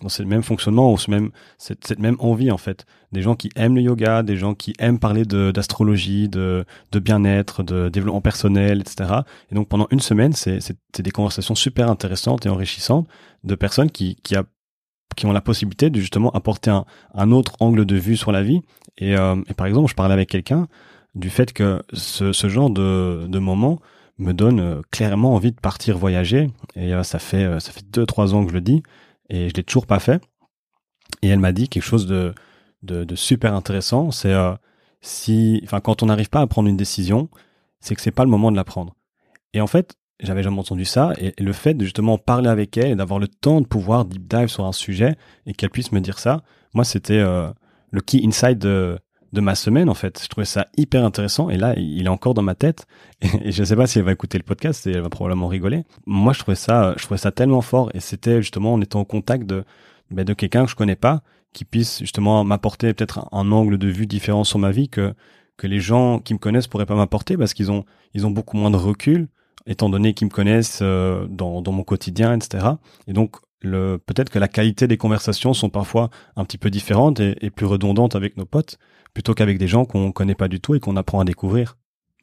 dans 0.01 0.10
ce 0.10 0.24
même 0.24 0.44
fonctionnement 0.44 0.92
ou 0.92 0.98
ce 0.98 1.10
même 1.10 1.32
cette, 1.58 1.98
même 2.00 2.16
envie 2.20 2.51
en 2.51 2.58
fait. 2.58 2.86
Des 3.12 3.22
gens 3.22 3.36
qui 3.36 3.50
aiment 3.56 3.75
le 3.75 3.82
yoga 3.82 4.24
des 4.24 4.38
gens 4.38 4.54
qui 4.54 4.74
aiment 4.80 5.00
parler 5.00 5.25
d'astrologie 5.25 6.30
de 6.30 6.66
de 6.92 7.00
bien-être 7.00 7.63
de 7.63 7.89
développement 7.89 8.22
personnel 8.22 8.82
etc 8.82 9.22
et 9.51 9.56
donc 9.56 9.68
pendant 9.68 9.88
une 9.92 10.00
semaine 10.00 10.34
c'est 10.34 10.60
des 11.00 11.12
conversations 11.12 11.56
super 11.56 11.89
intéressantes 11.89 12.46
et 12.46 12.50
enrichissantes 12.50 13.08
de 13.44 13.56
personnes 13.56 13.89
qui 13.89 14.16
qui 14.24 14.36
a 14.36 14.44
qui 15.18 15.25
ont 15.25 15.34
la 15.34 15.42
possibilité 15.42 15.89
de 15.89 16.00
justement 16.00 16.32
apporter 16.32 16.70
un, 16.70 16.86
un 17.13 17.32
autre 17.32 17.54
angle 17.60 17.86
de 17.86 17.96
vue 17.96 18.16
sur 18.16 18.32
la 18.32 18.44
vie. 18.44 18.62
Et, 18.98 19.18
euh, 19.18 19.36
et 19.50 19.54
par 19.54 19.68
exemple 19.68 19.89
je 19.89 19.96
parlais 19.96 20.13
avec 20.13 20.30
quelqu'un 20.30 20.68
du 21.16 21.30
fait 21.30 21.51
que 21.51 21.82
ce, 21.92 22.32
ce 22.32 22.48
genre 22.48 22.70
de, 22.70 23.25
de 23.27 23.39
moment 23.39 23.80
me 24.20 24.34
donne 24.34 24.60
euh, 24.60 24.82
clairement 24.92 25.34
envie 25.36 25.51
de 25.51 25.60
partir 25.60 25.98
voyager. 25.98 26.50
Et 26.75 26.94
euh, 26.94 27.04
ça 27.04 27.20
fait 27.20 27.60
ça 27.60 27.72
fait 27.72 27.84
deux 27.89 28.06
trois 28.06 28.34
ans 28.34 28.44
que 28.44 28.50
je 28.50 28.56
le 28.56 28.62
dis 28.62 28.84
et 29.30 29.50
je 29.50 29.54
l'ai 29.54 29.64
toujours 29.64 29.86
pas 29.86 30.00
fait. 30.00 30.22
Et 31.22 31.30
elle 31.30 31.40
m'a 31.40 31.52
dit 31.52 31.70
quelque 31.70 31.84
chose 31.84 32.08
de, 32.08 32.34
super 33.16 33.54
intéressant, 33.54 34.12
c'est 34.12 34.34
euh, 34.34 34.54
si, 35.02 35.62
enfin, 35.64 35.80
quand 35.80 36.04
on 36.04 36.08
n'arrive 36.08 36.30
pas 36.30 36.42
à 36.42 36.48
prendre 36.48 36.70
une 36.70 36.78
décision, 36.78 37.30
c'est 37.80 37.96
que 37.96 38.02
c'est 38.02 38.12
pas 38.12 38.24
le 38.24 38.30
moment 38.30 38.52
de 38.52 38.56
la 38.58 38.64
prendre. 38.64 38.96
Et 39.54 39.62
en 39.62 39.68
fait, 39.68 39.96
j'avais 40.20 40.44
jamais 40.44 40.60
entendu 40.60 40.86
ça, 40.86 41.14
et, 41.18 41.34
le 41.42 41.54
fait 41.54 41.74
de 41.74 41.84
justement 41.84 42.18
parler 42.18 42.50
avec 42.50 42.78
elle 42.78 42.92
et 42.92 42.96
d'avoir 42.96 43.20
le 43.20 43.28
temps 43.28 43.62
de 43.62 43.68
pouvoir 43.68 44.06
deep 44.06 44.28
dive 44.28 44.48
sur 44.48 44.66
un 44.66 44.72
sujet 44.72 45.16
et 45.46 45.54
qu'elle 45.54 45.70
puisse 45.70 45.92
me 45.92 46.02
dire 46.02 46.20
ça, 46.20 46.44
moi, 46.74 46.84
c'était 46.84 47.20
euh, 47.20 47.50
le 47.92 48.02
key 48.02 48.22
inside 48.24 48.60
de, 48.60 49.00
de 49.34 49.42
ma 49.42 49.56
semaine 49.56 49.90
en 49.90 49.94
fait. 49.94 50.22
Je 50.24 50.28
trouvais 50.28 50.46
ça 50.46 50.68
hyper 50.78 51.04
intéressant 51.04 51.50
et 51.50 51.58
là 51.58 51.74
il 51.78 52.06
est 52.06 52.10
encore 52.10 52.34
dans 52.34 52.42
ma 52.42 52.56
tête 52.56 52.88
et, 53.22 53.52
je 53.52 53.64
sais 53.64 53.76
pas 53.76 53.88
si 53.88 54.00
elle 54.00 54.06
va 54.06 54.12
écouter 54.12 54.38
le 54.38 54.44
podcast 54.44 54.88
et 54.88 54.92
elle 54.92 55.02
va 55.02 55.10
probablement 55.10 55.48
rigoler. 55.48 55.84
Moi 56.06 56.34
je 56.34 56.40
trouvais 56.40 56.56
ça 56.56 56.94
je 56.98 57.04
trouvais 57.04 57.18
ça 57.18 57.32
tellement 57.32 57.62
fort 57.62 57.92
et 57.94 58.00
c'était 58.00 58.42
justement 58.42 58.74
en 58.74 58.82
étant 58.82 59.02
en 59.02 59.06
contact 59.06 59.46
de 59.46 59.64
ben, 60.12 60.24
de 60.24 60.34
quelqu'un 60.34 60.64
que 60.66 60.72
je 60.72 60.76
connais 60.76 60.96
pas 60.96 61.22
qui 61.54 61.66
puisse 61.66 62.00
justement 62.00 62.44
m'apporter 62.44 62.94
peut-être 62.94 63.28
un, 63.32 63.52
angle 63.52 63.78
de 63.78 63.88
vue 63.88 64.08
différent 64.08 64.44
sur 64.44 64.60
ma 64.60 64.72
vie 64.72 64.90
que 64.90 65.14
que 65.58 65.68
les 65.68 65.80
gens 65.80 66.20
qui 66.20 66.34
me 66.34 66.40
connaissent 66.40 66.68
pourraient 66.68 66.86
pas 66.86 66.96
m'apporter 66.96 67.36
parce 67.36 67.54
qu'ils 67.54 67.72
ont 67.72 67.84
ils 68.14 68.26
ont 68.26 68.32
beaucoup 68.32 68.58
moins 68.58 68.72
de 68.72 68.78
recul 68.78 69.28
étant 69.66 69.90
donné 69.90 70.14
qu'ils 70.14 70.28
me 70.28 70.32
connaissent 70.32 70.80
euh, 70.82 71.28
dans 71.30 71.62
dans 71.62 71.72
mon 71.72 71.84
quotidien 71.84 72.34
etc. 72.34 72.66
Et 73.08 73.14
donc 73.14 73.38
le 73.62 73.98
peut-être 73.98 74.30
que 74.30 74.40
la 74.40 74.48
qualité 74.48 74.88
des 74.88 74.98
conversations 74.98 75.54
sont 75.54 75.70
parfois 75.70 76.10
un 76.36 76.46
petit 76.46 76.60
peu 76.60 76.70
différentes 76.70 77.20
et 77.20 77.50
plus 77.50 77.66
redondantes 77.66 78.16
avec 78.16 78.38
nos 78.38 78.46
potes 78.46 78.78
plutôt 79.14 79.34
qu'avec 79.34 79.58
des 79.58 79.68
gens 79.68 79.86
qu'on 79.86 80.12
connaît 80.12 80.36
pas 80.36 80.48
du 80.48 80.60
tout 80.60 80.76
et 80.76 80.80
qu'on 80.80 80.96
apprend 80.96 81.20
à 81.20 81.26
découvrir. 81.26 81.78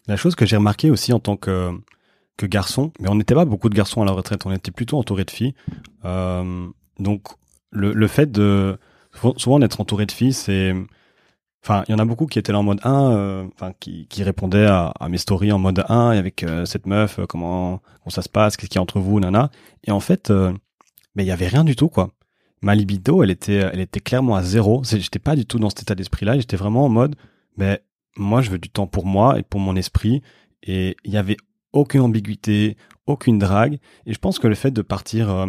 La 0.07 0.17
chose 0.17 0.35
que 0.35 0.47
j'ai 0.47 0.57
remarqué 0.57 0.91
aussi 0.91 1.13
en 1.13 1.21
tant 1.21 1.37
que, 1.37 1.71
que 2.37 2.47
garçon, 2.47 2.93
mais 3.01 3.09
on 3.09 3.15
n'était 3.15 3.35
pas 3.35 3.45
beaucoup 3.45 3.69
de 3.69 3.75
garçons 3.75 4.03
à 4.03 4.05
la 4.05 4.13
retraite, 4.13 4.45
on 4.47 4.53
était 4.53 4.71
plutôt 4.71 4.99
entouré 4.99 5.25
de 5.25 5.31
filles. 5.31 5.55
Euh, 6.05 6.67
donc 6.99 7.29
le, 7.71 7.93
le 7.93 8.07
fait 8.07 8.31
de 8.31 8.79
souvent 9.37 9.59
d'être 9.59 9.81
entouré 9.81 10.07
de 10.07 10.13
filles, 10.13 10.33
c'est 10.33 10.75
Enfin, 11.65 11.83
il 11.89 11.93
y 11.93 11.95
en 11.95 11.99
a 11.99 12.05
beaucoup 12.05 12.27
qui 12.27 12.39
étaient 12.39 12.53
là 12.53 12.59
en 12.59 12.63
mode 12.63 12.81
1, 12.85 13.11
euh, 13.13 13.47
enfin 13.55 13.73
qui, 13.81 14.07
qui 14.09 14.23
répondaient 14.23 14.67
à, 14.67 14.93
à, 15.01 15.09
mes 15.09 15.17
stories 15.17 15.51
en 15.51 15.59
mode 15.59 15.83
1 15.89 16.13
et 16.13 16.19
avec 16.19 16.43
euh, 16.43 16.67
cette 16.67 16.85
meuf, 16.85 17.19
euh, 17.19 17.25
comment, 17.27 17.79
comment 17.79 18.11
ça 18.11 18.21
se 18.21 18.29
passe, 18.29 18.59
qu'est-ce 18.59 18.69
qu'il 18.69 18.77
y 18.77 18.81
a 18.81 18.83
entre 18.83 19.01
vous, 19.01 19.19
nana. 19.19 19.51
Et 19.85 19.91
en 19.91 20.01
fait, 20.01 20.31
mais 20.31 21.25
il 21.25 21.27
y 21.27 21.31
avait 21.31 21.49
rien 21.49 21.65
du 21.65 21.75
tout 21.75 21.89
quoi 21.89 22.11
ma 22.65 22.75
libido, 22.75 23.23
elle 23.23 23.31
était, 23.31 24.01
clairement 24.01 24.37
à 24.37 24.43
zéro. 24.43 24.83
J'étais 24.85 25.19
pas 25.19 25.37
du 25.37 25.45
tout 25.45 25.59
dans 25.59 25.69
cet 25.69 25.83
état 25.83 25.95
d'esprit-là. 25.95 26.39
J'étais 26.39 26.57
vraiment 26.57 26.87
en 26.87 26.89
mode, 26.89 27.15
mais 27.59 27.85
moi, 28.17 28.41
je 28.41 28.51
veux 28.51 28.59
du 28.59 28.71
temps 28.71 28.87
pour 28.87 29.05
moi 29.05 29.39
et 29.39 29.43
pour 29.43 29.61
mon 29.61 29.77
esprit. 29.77 30.23
Et 30.63 30.97
il 31.05 31.13
y 31.13 31.19
avait 31.19 31.37
aucune 31.73 32.01
ambiguïté, 32.01 32.79
aucune 33.07 33.39
drague. 33.39 33.79
Et 34.07 34.15
je 34.15 34.19
pense 34.19 34.39
que 34.39 34.49
le 34.49 34.55
fait 34.55 34.71
de 34.71 34.81
partir, 34.81 35.31
euh, 35.31 35.47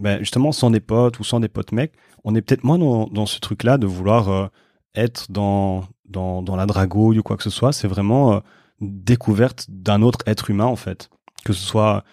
ben, 0.00 0.20
justement, 0.20 0.50
sans 0.52 0.70
des 0.70 0.80
potes 0.80 1.20
ou 1.20 1.24
sans 1.24 1.38
des 1.38 1.48
potes 1.48 1.72
mecs, 1.72 1.92
on 2.24 2.34
est 2.34 2.40
peut-être 2.40 2.64
moins 2.64 2.78
dans, 2.78 3.26
ce 3.26 3.40
truc-là 3.40 3.76
de 3.76 3.86
vouloir 3.86 4.30
euh, 4.30 4.46
être 4.94 5.30
dans 5.30 5.86
la 6.10 6.66
dragouille 6.66 7.18
ou 7.18 7.22
quoi 7.22 7.36
que 7.36 7.42
ce 7.42 7.50
soit. 7.50 7.74
C'est 7.74 7.88
vraiment 7.88 8.32
euh, 8.32 8.40
découverte 8.80 9.66
d'un 9.68 10.00
autre 10.00 10.20
être 10.26 10.48
humain, 10.48 10.64
en 10.64 10.76
fait. 10.76 11.10
Que 11.44 11.52
ce 11.52 11.62
soit 11.62 12.04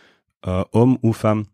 homme 0.73 0.99
ou 1.01 1.11
femme. 1.11 1.45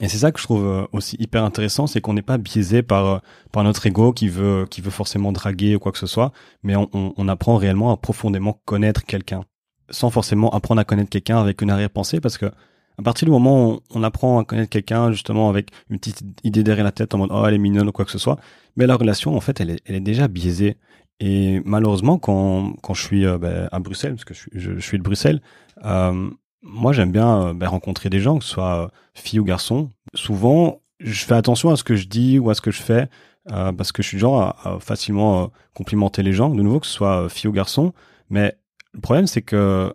Et 0.00 0.08
c'est 0.08 0.18
ça 0.18 0.32
que 0.32 0.38
je 0.38 0.44
trouve 0.44 0.64
euh, 0.64 0.86
aussi 0.92 1.16
hyper 1.18 1.44
intéressant, 1.44 1.86
c'est 1.86 2.00
qu'on 2.00 2.14
n'est 2.14 2.22
pas 2.22 2.38
biaisé 2.38 2.82
par 2.82 3.06
euh, 3.06 3.18
par 3.52 3.62
notre 3.62 3.86
ego 3.86 4.12
qui 4.12 4.28
veut 4.28 4.66
qui 4.70 4.80
veut 4.80 4.90
forcément 4.90 5.32
draguer 5.32 5.76
ou 5.76 5.78
quoi 5.78 5.92
que 5.92 5.98
ce 5.98 6.06
soit, 6.06 6.32
mais 6.62 6.76
on, 6.76 6.88
on, 6.94 7.12
on 7.16 7.28
apprend 7.28 7.56
réellement 7.56 7.92
à 7.92 7.96
profondément 7.96 8.60
connaître 8.64 9.04
quelqu'un, 9.04 9.44
sans 9.90 10.10
forcément 10.10 10.50
apprendre 10.50 10.80
à 10.80 10.84
connaître 10.84 11.10
quelqu'un 11.10 11.38
avec 11.38 11.60
une 11.60 11.70
arrière-pensée, 11.70 12.20
parce 12.20 12.38
que 12.38 12.46
à 12.98 13.02
partir 13.02 13.26
du 13.26 13.32
moment 13.32 13.70
où 13.70 13.80
on, 13.90 14.02
apprend 14.02 14.38
à 14.38 14.44
connaître 14.44 14.70
quelqu'un 14.70 15.12
justement 15.12 15.48
avec 15.48 15.70
une 15.90 15.98
petite 15.98 16.22
idée 16.44 16.62
derrière 16.62 16.84
la 16.84 16.92
tête 16.92 17.14
en 17.14 17.18
mode 17.18 17.30
oh 17.32 17.44
elle 17.46 17.54
est 17.54 17.58
mignonne 17.58 17.88
ou 17.88 17.92
quoi 17.92 18.04
que 18.04 18.10
ce 18.10 18.18
soit, 18.18 18.38
mais 18.76 18.86
la 18.86 18.96
relation 18.96 19.36
en 19.36 19.40
fait 19.40 19.60
elle 19.60 19.70
est, 19.70 19.80
elle 19.86 19.96
est 19.96 20.00
déjà 20.00 20.28
biaisée. 20.28 20.76
Et 21.20 21.60
malheureusement 21.64 22.18
quand 22.18 22.72
quand 22.82 22.94
je 22.94 23.02
suis 23.02 23.26
euh, 23.26 23.38
ben, 23.38 23.68
à 23.72 23.78
Bruxelles, 23.78 24.14
parce 24.14 24.24
que 24.24 24.34
je 24.34 24.40
suis, 24.40 24.50
je, 24.54 24.78
suis 24.80 24.98
de 24.98 25.02
Bruxelles, 25.02 25.40
euh, 25.84 26.30
moi, 26.62 26.92
j'aime 26.92 27.12
bien 27.12 27.48
euh, 27.48 27.54
ben, 27.54 27.68
rencontrer 27.68 28.10
des 28.10 28.20
gens, 28.20 28.38
que 28.38 28.44
ce 28.44 28.50
soit 28.50 28.84
euh, 28.84 28.88
filles 29.14 29.40
ou 29.40 29.44
garçons. 29.44 29.90
Souvent, 30.14 30.80
je 31.00 31.24
fais 31.24 31.34
attention 31.34 31.70
à 31.70 31.76
ce 31.76 31.84
que 31.84 31.96
je 31.96 32.06
dis 32.06 32.38
ou 32.38 32.50
à 32.50 32.54
ce 32.54 32.60
que 32.60 32.70
je 32.70 32.82
fais 32.82 33.08
euh, 33.50 33.72
parce 33.72 33.90
que 33.90 34.02
je 34.02 34.08
suis 34.08 34.18
genre 34.18 34.56
à, 34.64 34.78
facilement 34.80 35.42
euh, 35.42 35.46
complimenter 35.74 36.22
les 36.22 36.32
gens, 36.32 36.48
de 36.50 36.62
nouveau 36.62 36.80
que 36.80 36.86
ce 36.86 36.92
soit 36.92 37.28
fille 37.28 37.48
ou 37.48 37.52
garçon. 37.52 37.92
Mais 38.30 38.56
le 38.94 39.00
problème, 39.00 39.26
c'est 39.26 39.42
que 39.42 39.92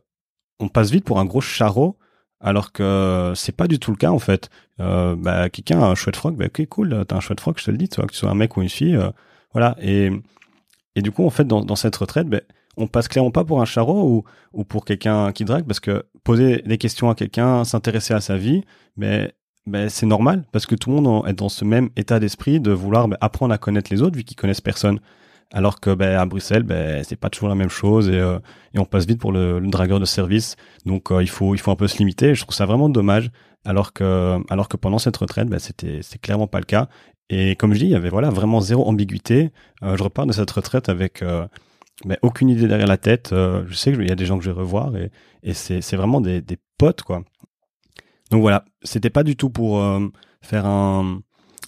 on 0.60 0.68
passe 0.70 0.92
vite 0.92 1.06
pour 1.06 1.20
un 1.20 1.26
gros 1.26 1.42
charreau, 1.42 1.98
alors 2.42 2.72
que 2.72 3.34
c'est 3.36 3.56
pas 3.56 3.68
du 3.68 3.80
tout 3.80 3.92
le 3.92 3.98
cas 3.98 4.10
en 4.10 4.20
fait. 4.20 4.50
bah, 4.80 5.50
quelqu'un 5.50 5.82
a 5.82 5.86
un 5.86 5.96
chouette 5.96 6.16
froc, 6.16 6.36
bah 6.36 6.46
ok 6.48 6.66
cool, 6.68 7.06
t'as 7.08 7.16
un 7.16 7.20
chouette 7.20 7.40
froc, 7.40 7.60
je 7.60 7.66
te 7.66 7.72
le 7.72 7.78
dis, 7.78 7.90
tu 7.90 8.02
que 8.02 8.08
tu 8.08 8.18
sois 8.18 8.30
un 8.30 8.36
mec 8.36 8.58
ou 8.58 8.62
une 8.62 8.70
fille, 8.70 9.00
voilà. 9.54 9.76
Et 9.82 10.12
et 10.98 11.04
du 11.04 11.12
coup, 11.12 11.24
en 11.26 11.30
fait, 11.30 11.46
dans, 11.46 11.64
dans 11.64 11.76
cette 11.76 11.96
retraite, 11.96 12.28
ben, 12.28 12.42
on 12.76 12.88
passe 12.88 13.08
clairement 13.08 13.30
pas 13.30 13.44
pour 13.44 13.62
un 13.62 13.66
charreau 13.66 14.10
ou, 14.10 14.24
ou 14.54 14.64
pour 14.64 14.84
quelqu'un 14.84 15.32
qui 15.32 15.46
drague, 15.46 15.66
parce 15.66 15.80
que 15.80 16.06
poser 16.28 16.62
des 16.66 16.78
questions 16.78 17.10
à 17.10 17.16
quelqu'un, 17.16 17.64
s'intéresser 17.64 18.14
à 18.14 18.20
sa 18.20 18.36
vie, 18.36 18.62
mais 18.98 19.32
c'est 19.88 20.06
normal 20.06 20.44
parce 20.52 20.66
que 20.66 20.76
tout 20.76 20.90
le 20.90 21.00
monde 21.00 21.26
est 21.26 21.32
dans 21.32 21.48
ce 21.48 21.64
même 21.64 21.90
état 21.96 22.20
d'esprit 22.20 22.60
de 22.60 22.72
vouloir 22.72 23.08
ben, 23.08 23.18
apprendre 23.22 23.54
à 23.54 23.58
connaître 23.58 23.90
les 23.94 24.02
autres 24.02 24.18
vu 24.18 24.26
qu'ils 24.26 24.36
connaissent 24.36 24.60
personne. 24.60 25.00
Alors 25.54 25.80
que 25.80 25.94
ben, 25.94 26.20
à 26.20 26.26
Bruxelles, 26.26 26.64
ben, 26.64 27.02
c'est 27.06 27.16
pas 27.16 27.30
toujours 27.30 27.48
la 27.48 27.56
même 27.56 27.70
chose 27.70 28.10
et, 28.10 28.20
euh, 28.20 28.40
on 28.76 28.84
passe 28.84 29.06
vite 29.06 29.22
pour 29.22 29.32
le, 29.32 29.62
dragueur 29.62 30.02
de 30.02 30.06
service. 30.06 30.58
Donc 30.86 31.12
euh, 31.12 31.24
il 31.24 31.30
faut 31.30 31.56
il 31.56 31.60
faut 31.60 31.72
un 31.72 31.78
peu 31.78 31.88
se 31.88 31.98
limiter. 31.98 32.36
Je 32.36 32.42
trouve 32.42 32.54
ça 32.54 32.66
vraiment 32.66 32.90
dommage. 32.90 33.32
Alors 33.64 33.94
que 33.94 34.78
pendant 34.82 35.00
cette 35.00 35.16
retraite, 35.16 35.48
ben, 35.48 35.60
c'était 35.60 36.02
clairement 36.22 36.48
pas 36.48 36.60
le 36.60 36.66
cas. 36.66 36.90
Et 37.30 37.56
comme 37.56 37.74
je 37.74 37.80
dis, 37.80 37.86
il 37.86 37.92
y 37.92 37.96
avait 37.96 38.10
vraiment 38.10 38.60
zéro 38.60 38.86
ambiguïté. 38.86 39.52
Euh, 39.84 39.96
je 39.96 40.04
repars 40.04 40.26
de 40.26 40.34
cette 40.34 40.52
retraite 40.52 40.90
avec 40.90 41.24
ben, 42.06 42.18
aucune 42.22 42.50
idée 42.50 42.68
derrière 42.68 42.88
la 42.88 42.98
tête. 42.98 43.30
je 43.32 43.74
sais 43.74 43.92
qu'il 43.92 44.08
y 44.08 44.12
a 44.12 44.16
des 44.16 44.26
gens 44.26 44.38
que 44.38 44.44
je 44.44 44.52
vais 44.52 44.60
revoir 44.60 44.96
et, 44.96 45.12
et 45.44 45.54
c'est 45.54 45.96
vraiment 45.96 46.22
des, 46.22 46.42
des 46.42 46.58
potes 46.78 47.04
quoi. 47.04 47.24
Donc 48.32 48.42
voilà, 48.42 48.66
c'était 48.84 49.10
pas 49.10 49.24
du 49.24 49.36
tout 49.36 49.50
pour 49.50 49.80
euh, 49.82 50.08
faire 50.42 50.66
un, 50.66 51.22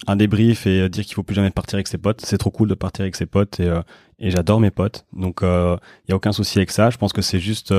un 0.08 0.16
débrief 0.16 0.66
et 0.68 0.82
euh, 0.82 0.90
dire 0.90 1.06
qu'il 1.06 1.14
faut 1.16 1.24
plus 1.24 1.36
jamais 1.36 1.50
partir 1.52 1.76
avec 1.76 1.88
ses 1.88 1.98
potes. 1.98 2.22
C'est 2.22 2.38
trop 2.38 2.52
cool 2.52 2.68
de 2.70 2.74
partir 2.74 3.04
avec 3.04 3.16
ses 3.16 3.26
potes 3.26 3.60
et, 3.60 3.68
euh, 3.68 3.82
et 4.20 4.32
j'adore 4.32 4.60
mes 4.60 4.72
potes. 4.72 5.06
Donc 5.14 5.40
il 5.42 5.48
euh, 5.48 5.78
y 6.08 6.12
a 6.12 6.16
aucun 6.16 6.32
souci 6.32 6.60
avec 6.60 6.72
ça. 6.72 6.90
Je 6.90 6.98
pense 6.98 7.14
que 7.14 7.22
c'est 7.22 7.40
juste 7.40 7.74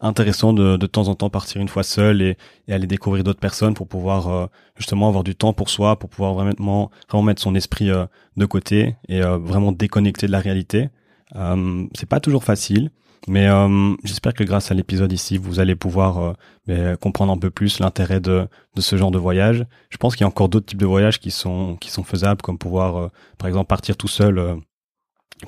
intéressant 0.00 0.52
de, 0.52 0.76
de 0.76 0.86
temps 0.86 1.08
en 1.08 1.14
temps 1.14 1.30
partir 1.30 1.60
une 1.60 1.68
fois 1.68 1.82
seul 1.82 2.22
et, 2.22 2.36
et 2.68 2.72
aller 2.72 2.86
découvrir 2.86 3.24
d'autres 3.24 3.40
personnes 3.40 3.74
pour 3.74 3.88
pouvoir 3.88 4.48
justement 4.76 5.08
avoir 5.08 5.24
du 5.24 5.34
temps 5.34 5.52
pour 5.52 5.68
soi, 5.68 5.98
pour 5.98 6.08
pouvoir 6.08 6.34
vraiment 6.34 6.90
vraiment 7.08 7.22
mettre 7.22 7.42
son 7.42 7.54
esprit 7.54 7.90
de 8.36 8.46
côté 8.46 8.96
et 9.08 9.20
vraiment 9.20 9.72
déconnecter 9.72 10.26
de 10.26 10.32
la 10.32 10.40
réalité. 10.40 10.88
C'est 11.34 12.08
pas 12.08 12.20
toujours 12.20 12.44
facile. 12.44 12.90
Mais 13.28 13.48
euh, 13.48 13.94
j'espère 14.02 14.34
que 14.34 14.44
grâce 14.44 14.70
à 14.70 14.74
l'épisode 14.74 15.12
ici, 15.12 15.36
vous 15.36 15.60
allez 15.60 15.76
pouvoir 15.76 16.34
euh, 16.68 16.96
comprendre 16.96 17.32
un 17.32 17.38
peu 17.38 17.50
plus 17.50 17.78
l'intérêt 17.78 18.20
de, 18.20 18.48
ce 18.78 18.96
genre 18.96 19.10
de 19.10 19.18
voyage. 19.18 19.66
Je 19.90 19.98
pense 19.98 20.16
qu'il 20.16 20.22
y 20.22 20.24
a 20.24 20.28
encore 20.28 20.48
d'autres 20.48 20.66
types 20.66 20.80
de 20.80 20.86
voyages 20.86 21.20
qui 21.20 21.30
sont 21.30 21.78
faisables, 22.04 22.40
comme 22.40 22.58
pouvoir, 22.58 22.96
euh, 22.96 23.08
par 23.38 23.48
exemple, 23.48 23.66
partir 23.66 23.96
tout 23.96 24.08
seul 24.08 24.58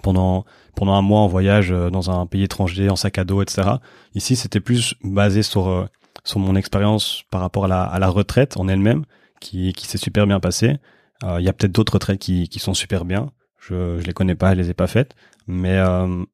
pendant 0.03 0.45
un 0.81 1.03
mois 1.03 1.21
en 1.21 1.27
voyage 1.27 1.69
dans 1.71 2.11
un 2.11 2.25
pays 2.27 2.45
étranger 2.45 2.89
en 2.89 2.97
sac 2.97 3.19
à 3.19 3.25
dos, 3.25 3.43
etc. 3.43 3.73
Ici, 4.15 4.37
c'était 4.37 4.61
plus 4.61 4.95
basé 5.05 5.43
sur 5.43 5.89
mon 6.37 6.57
expérience 6.57 7.25
par 7.31 7.43
rapport 7.43 7.67
à 7.67 7.99
la, 7.99 8.09
retraite 8.09 8.57
en 8.57 8.69
elle-même, 8.69 9.05
qui 9.41 9.75
s'est 9.79 9.99
super 9.99 10.27
bien 10.27 10.41
passée. 10.41 10.77
Il 11.23 11.45
y 11.45 11.49
a 11.49 11.53
peut-être 11.53 11.73
d'autres 11.73 11.95
retraites 11.95 12.19
qui 12.19 12.59
sont 12.59 12.75
super 12.75 13.05
bien. 13.05 13.33
Je 13.63 14.01
je 14.01 14.07
les 14.07 14.13
connais 14.13 14.35
pas, 14.35 14.55
je 14.55 14.61
les 14.61 14.71
ai 14.71 14.75
pas 14.75 14.89
faites, 14.89 15.15
mais 15.47 15.81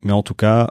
mais 0.02 0.12
en 0.12 0.22
tout 0.22 0.34
cas 0.34 0.70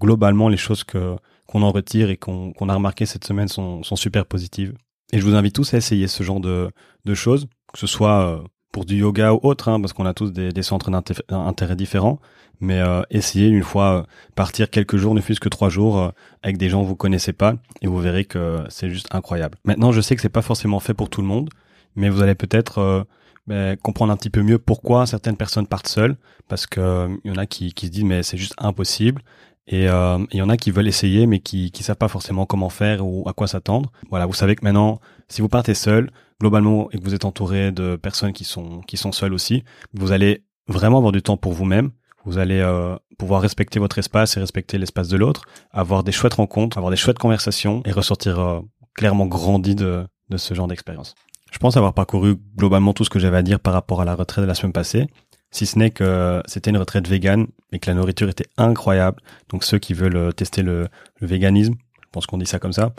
globalement, 0.00 0.48
les 0.48 0.56
choses 0.56 0.84
que 0.84 1.16
qu'on 1.46 1.62
en 1.62 1.70
retire 1.70 2.08
et 2.08 2.16
qu'on 2.16 2.68
a 2.68 2.74
remarqué 2.74 3.04
cette 3.04 3.24
semaine 3.24 3.48
sont, 3.48 3.82
sont 3.82 3.96
super 3.96 4.24
positives. 4.24 4.74
Et 5.12 5.18
je 5.18 5.24
vous 5.24 5.34
invite 5.34 5.54
tous 5.54 5.74
à 5.74 5.76
essayer 5.76 6.08
ce 6.08 6.22
genre 6.22 6.40
de, 6.40 6.70
de 7.04 7.14
choses, 7.14 7.46
que 7.72 7.78
ce 7.78 7.86
soit 7.86 8.26
euh, 8.26 8.38
pour 8.72 8.86
du 8.86 8.96
yoga 8.96 9.34
ou 9.34 9.40
autre, 9.42 9.68
hein, 9.68 9.78
parce 9.78 9.92
qu'on 9.92 10.06
a 10.06 10.14
tous 10.14 10.32
des, 10.32 10.50
des 10.50 10.62
centres 10.62 10.90
d'intérêt 10.90 11.76
différents. 11.76 12.20
Mais 12.60 12.80
euh, 12.80 13.02
essayez 13.10 13.48
une 13.48 13.64
fois 13.64 13.98
euh, 13.98 14.02
partir 14.34 14.70
quelques 14.70 14.96
jours, 14.96 15.14
ne 15.14 15.20
fût-ce 15.20 15.40
que 15.40 15.50
trois 15.50 15.68
jours, 15.68 16.12
avec 16.42 16.56
des 16.56 16.70
gens 16.70 16.82
que 16.82 16.88
vous 16.88 16.96
connaissez 16.96 17.34
pas, 17.34 17.56
et 17.82 17.86
vous 17.86 17.98
verrez 17.98 18.24
que 18.24 18.64
c'est 18.70 18.88
juste 18.88 19.08
incroyable. 19.14 19.58
Maintenant, 19.66 19.92
je 19.92 20.00
sais 20.00 20.16
que 20.16 20.22
c'est 20.22 20.30
pas 20.30 20.40
forcément 20.42 20.80
fait 20.80 20.94
pour 20.94 21.10
tout 21.10 21.20
le 21.20 21.26
monde, 21.26 21.50
mais 21.96 22.08
vous 22.08 22.22
allez 22.22 22.34
peut-être 22.34 23.06
ben, 23.46 23.76
comprendre 23.76 24.12
un 24.12 24.16
petit 24.16 24.30
peu 24.30 24.42
mieux 24.42 24.58
pourquoi 24.58 25.06
certaines 25.06 25.36
personnes 25.36 25.66
partent 25.66 25.88
seules, 25.88 26.16
parce 26.48 26.66
que 26.66 27.08
il 27.24 27.32
y 27.32 27.34
en 27.34 27.38
a 27.38 27.46
qui, 27.46 27.72
qui 27.72 27.86
se 27.86 27.90
disent 27.90 28.04
mais 28.04 28.22
c'est 28.22 28.36
juste 28.36 28.54
impossible. 28.58 29.22
Et 29.68 29.88
euh, 29.88 30.18
il 30.32 30.38
y 30.38 30.42
en 30.42 30.48
a 30.48 30.56
qui 30.56 30.70
veulent 30.70 30.88
essayer, 30.88 31.26
mais 31.26 31.38
qui 31.38 31.70
qui 31.70 31.82
savent 31.82 31.96
pas 31.96 32.08
forcément 32.08 32.46
comment 32.46 32.68
faire 32.68 33.06
ou 33.06 33.28
à 33.28 33.32
quoi 33.32 33.46
s'attendre. 33.46 33.92
Voilà, 34.10 34.26
vous 34.26 34.34
savez 34.34 34.56
que 34.56 34.64
maintenant, 34.64 35.00
si 35.28 35.40
vous 35.40 35.48
partez 35.48 35.74
seul, 35.74 36.10
globalement, 36.40 36.90
et 36.90 36.98
que 36.98 37.04
vous 37.04 37.14
êtes 37.14 37.24
entouré 37.24 37.70
de 37.70 37.96
personnes 37.96 38.32
qui 38.32 38.44
sont 38.44 38.80
qui 38.82 38.96
sont 38.96 39.12
seules 39.12 39.32
aussi, 39.32 39.64
vous 39.94 40.12
allez 40.12 40.44
vraiment 40.66 40.98
avoir 40.98 41.12
du 41.12 41.22
temps 41.22 41.36
pour 41.36 41.52
vous-même. 41.52 41.90
Vous 42.24 42.38
allez 42.38 42.60
euh, 42.60 42.96
pouvoir 43.18 43.40
respecter 43.42 43.78
votre 43.78 43.98
espace 43.98 44.36
et 44.36 44.40
respecter 44.40 44.78
l'espace 44.78 45.08
de 45.08 45.16
l'autre, 45.16 45.42
avoir 45.72 46.04
des 46.04 46.12
chouettes 46.12 46.34
rencontres, 46.34 46.78
avoir 46.78 46.90
des 46.90 46.96
chouettes 46.96 47.18
conversations 47.18 47.82
et 47.84 47.92
ressortir 47.92 48.38
euh, 48.38 48.60
clairement 48.94 49.26
grandi 49.26 49.74
de 49.74 50.06
de 50.28 50.36
ce 50.36 50.54
genre 50.54 50.66
d'expérience. 50.66 51.14
Je 51.52 51.58
pense 51.58 51.76
avoir 51.76 51.92
parcouru 51.92 52.36
globalement 52.56 52.94
tout 52.94 53.04
ce 53.04 53.10
que 53.10 53.18
j'avais 53.18 53.36
à 53.36 53.42
dire 53.42 53.60
par 53.60 53.74
rapport 53.74 54.00
à 54.00 54.04
la 54.04 54.14
retraite 54.14 54.42
de 54.42 54.48
la 54.48 54.54
semaine 54.54 54.72
passée 54.72 55.06
si 55.52 55.66
ce 55.66 55.78
n'est 55.78 55.90
que 55.90 56.42
c'était 56.46 56.70
une 56.70 56.78
retraite 56.78 57.06
végane 57.06 57.46
et 57.72 57.78
que 57.78 57.88
la 57.88 57.94
nourriture 57.94 58.28
était 58.28 58.46
incroyable. 58.56 59.20
Donc 59.50 59.64
ceux 59.64 59.78
qui 59.78 59.94
veulent 59.94 60.16
euh, 60.16 60.32
tester 60.32 60.62
le, 60.62 60.88
véganisme, 61.20 61.74
je 62.00 62.08
pense 62.10 62.26
qu'on 62.26 62.38
dit 62.38 62.46
ça 62.46 62.58
comme 62.58 62.72
ça, 62.72 62.94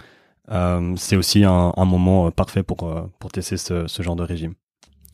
euh, 0.52 0.94
c'est 0.96 1.16
aussi 1.16 1.44
un, 1.44 1.74
moment 1.78 2.28
euh, 2.28 2.30
parfait 2.30 2.64
pour, 2.64 3.10
pour 3.20 3.32
tester 3.32 3.58
ce, 3.58 3.88
ce, 3.88 4.04
genre 4.04 4.16
de 4.16 4.24
régime. 4.24 4.54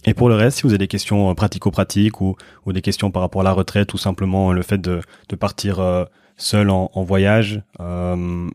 Et 0.06 0.14
pour 0.14 0.30
le 0.30 0.36
reste, 0.36 0.58
si 0.58 0.64
vous 0.64 0.70
avez 0.70 0.80
des 0.80 0.88
questions 0.88 1.34
pratico-pratiques 1.34 2.22
ou, 2.22 2.36
ou, 2.66 2.74
des 2.74 2.82
questions 2.82 3.10
par 3.10 3.22
rapport 3.22 3.42
à 3.42 3.46
la 3.46 3.54
retraite 3.54 3.94
ou 3.94 3.98
simplement 3.98 4.52
le 4.52 4.62
fait 4.62 4.78
de, 4.78 5.02
de 5.30 5.36
partir 5.36 5.80
seul 6.42 6.70
en, 6.70 6.90
en 6.94 7.04
voyage, 7.04 7.62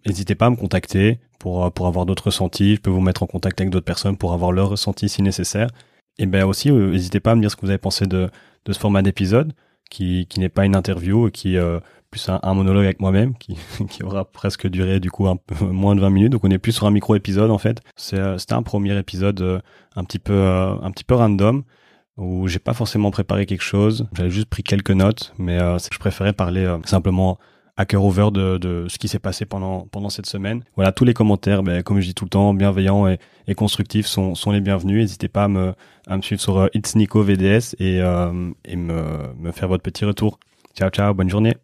n'hésitez 0.06 0.34
pas 0.34 0.46
à 0.46 0.50
me 0.50 0.56
contacter 0.56 1.20
pour, 1.38 1.70
pour 1.72 1.86
avoir 1.86 2.06
d'autres 2.06 2.26
ressentis. 2.26 2.76
Je 2.76 2.80
peux 2.80 2.90
vous 2.90 3.00
mettre 3.00 3.22
en 3.22 3.26
contact 3.26 3.60
avec 3.60 3.70
d'autres 3.70 3.84
personnes 3.84 4.16
pour 4.16 4.32
avoir 4.32 4.52
leur 4.52 4.70
ressenti 4.70 5.08
si 5.08 5.22
nécessaire. 5.22 5.68
Et 6.18 6.26
ben 6.26 6.44
aussi, 6.44 6.70
n'hésitez 6.72 7.20
pas 7.20 7.32
à 7.32 7.34
me 7.34 7.40
dire 7.40 7.50
ce 7.50 7.56
que 7.56 7.62
vous 7.62 7.70
avez 7.70 7.78
pensé 7.78 8.06
de, 8.06 8.30
de 8.64 8.72
ce 8.72 8.78
format 8.78 9.02
d'épisode, 9.02 9.52
qui, 9.90 10.26
qui 10.28 10.40
n'est 10.40 10.48
pas 10.48 10.64
une 10.64 10.76
interview, 10.76 11.30
qui 11.30 11.56
euh, 11.56 11.80
plus 12.14 12.28
un, 12.28 12.54
monologue 12.54 12.84
avec 12.84 13.00
moi-même, 13.00 13.36
qui, 13.36 13.56
qui 13.90 14.04
aura 14.04 14.24
presque 14.24 14.68
duré 14.68 15.00
du 15.00 15.10
coup 15.10 15.26
un 15.26 15.36
peu 15.36 15.64
moins 15.66 15.96
de 15.96 16.00
20 16.00 16.10
minutes. 16.10 16.32
Donc 16.32 16.44
on 16.44 16.50
est 16.50 16.58
plus 16.58 16.72
sur 16.72 16.86
un 16.86 16.92
micro-épisode 16.92 17.50
en 17.50 17.58
fait. 17.58 17.80
Euh, 18.12 18.38
c'était 18.38 18.52
un 18.52 18.62
premier 18.62 18.96
épisode 18.96 19.40
euh, 19.40 19.58
un 19.96 20.04
petit 20.04 20.20
peu 20.20 20.32
euh, 20.32 20.76
un 20.80 20.90
petit 20.92 21.02
peu 21.02 21.16
random 21.16 21.64
où 22.16 22.46
j'ai 22.46 22.60
pas 22.60 22.72
forcément 22.72 23.10
préparé 23.10 23.46
quelque 23.46 23.64
chose. 23.64 24.06
J'avais 24.12 24.30
juste 24.30 24.46
pris 24.46 24.62
quelques 24.62 24.92
notes, 24.92 25.34
mais 25.36 25.58
je 25.58 25.98
préférais 25.98 26.32
parler 26.32 26.64
simplement 26.84 27.40
à 27.76 27.86
cœur 27.86 28.04
ouvert 28.04 28.30
de, 28.30 28.58
de 28.58 28.86
ce 28.88 28.98
qui 28.98 29.08
s'est 29.08 29.18
passé 29.18 29.46
pendant 29.46 29.86
pendant 29.90 30.08
cette 30.08 30.26
semaine. 30.26 30.62
Voilà, 30.76 30.92
tous 30.92 31.04
les 31.04 31.14
commentaires, 31.14 31.62
ben, 31.62 31.82
comme 31.82 32.00
je 32.00 32.06
dis 32.06 32.14
tout 32.14 32.24
le 32.24 32.30
temps, 32.30 32.54
bienveillants 32.54 33.08
et, 33.08 33.18
et 33.48 33.54
constructifs 33.54 34.06
sont, 34.06 34.34
sont 34.34 34.52
les 34.52 34.60
bienvenus. 34.60 35.00
N'hésitez 35.00 35.28
pas 35.28 35.44
à 35.44 35.48
me, 35.48 35.74
à 36.06 36.16
me 36.16 36.22
suivre 36.22 36.40
sur 36.40 36.58
euh, 36.58 36.68
It's 36.74 36.94
Nico 36.94 37.22
VDS 37.22 37.74
et, 37.78 38.00
euh, 38.00 38.50
et 38.64 38.76
me, 38.76 39.34
me 39.38 39.52
faire 39.52 39.68
votre 39.68 39.82
petit 39.82 40.04
retour. 40.04 40.38
Ciao, 40.76 40.90
ciao, 40.90 41.14
bonne 41.14 41.30
journée. 41.30 41.54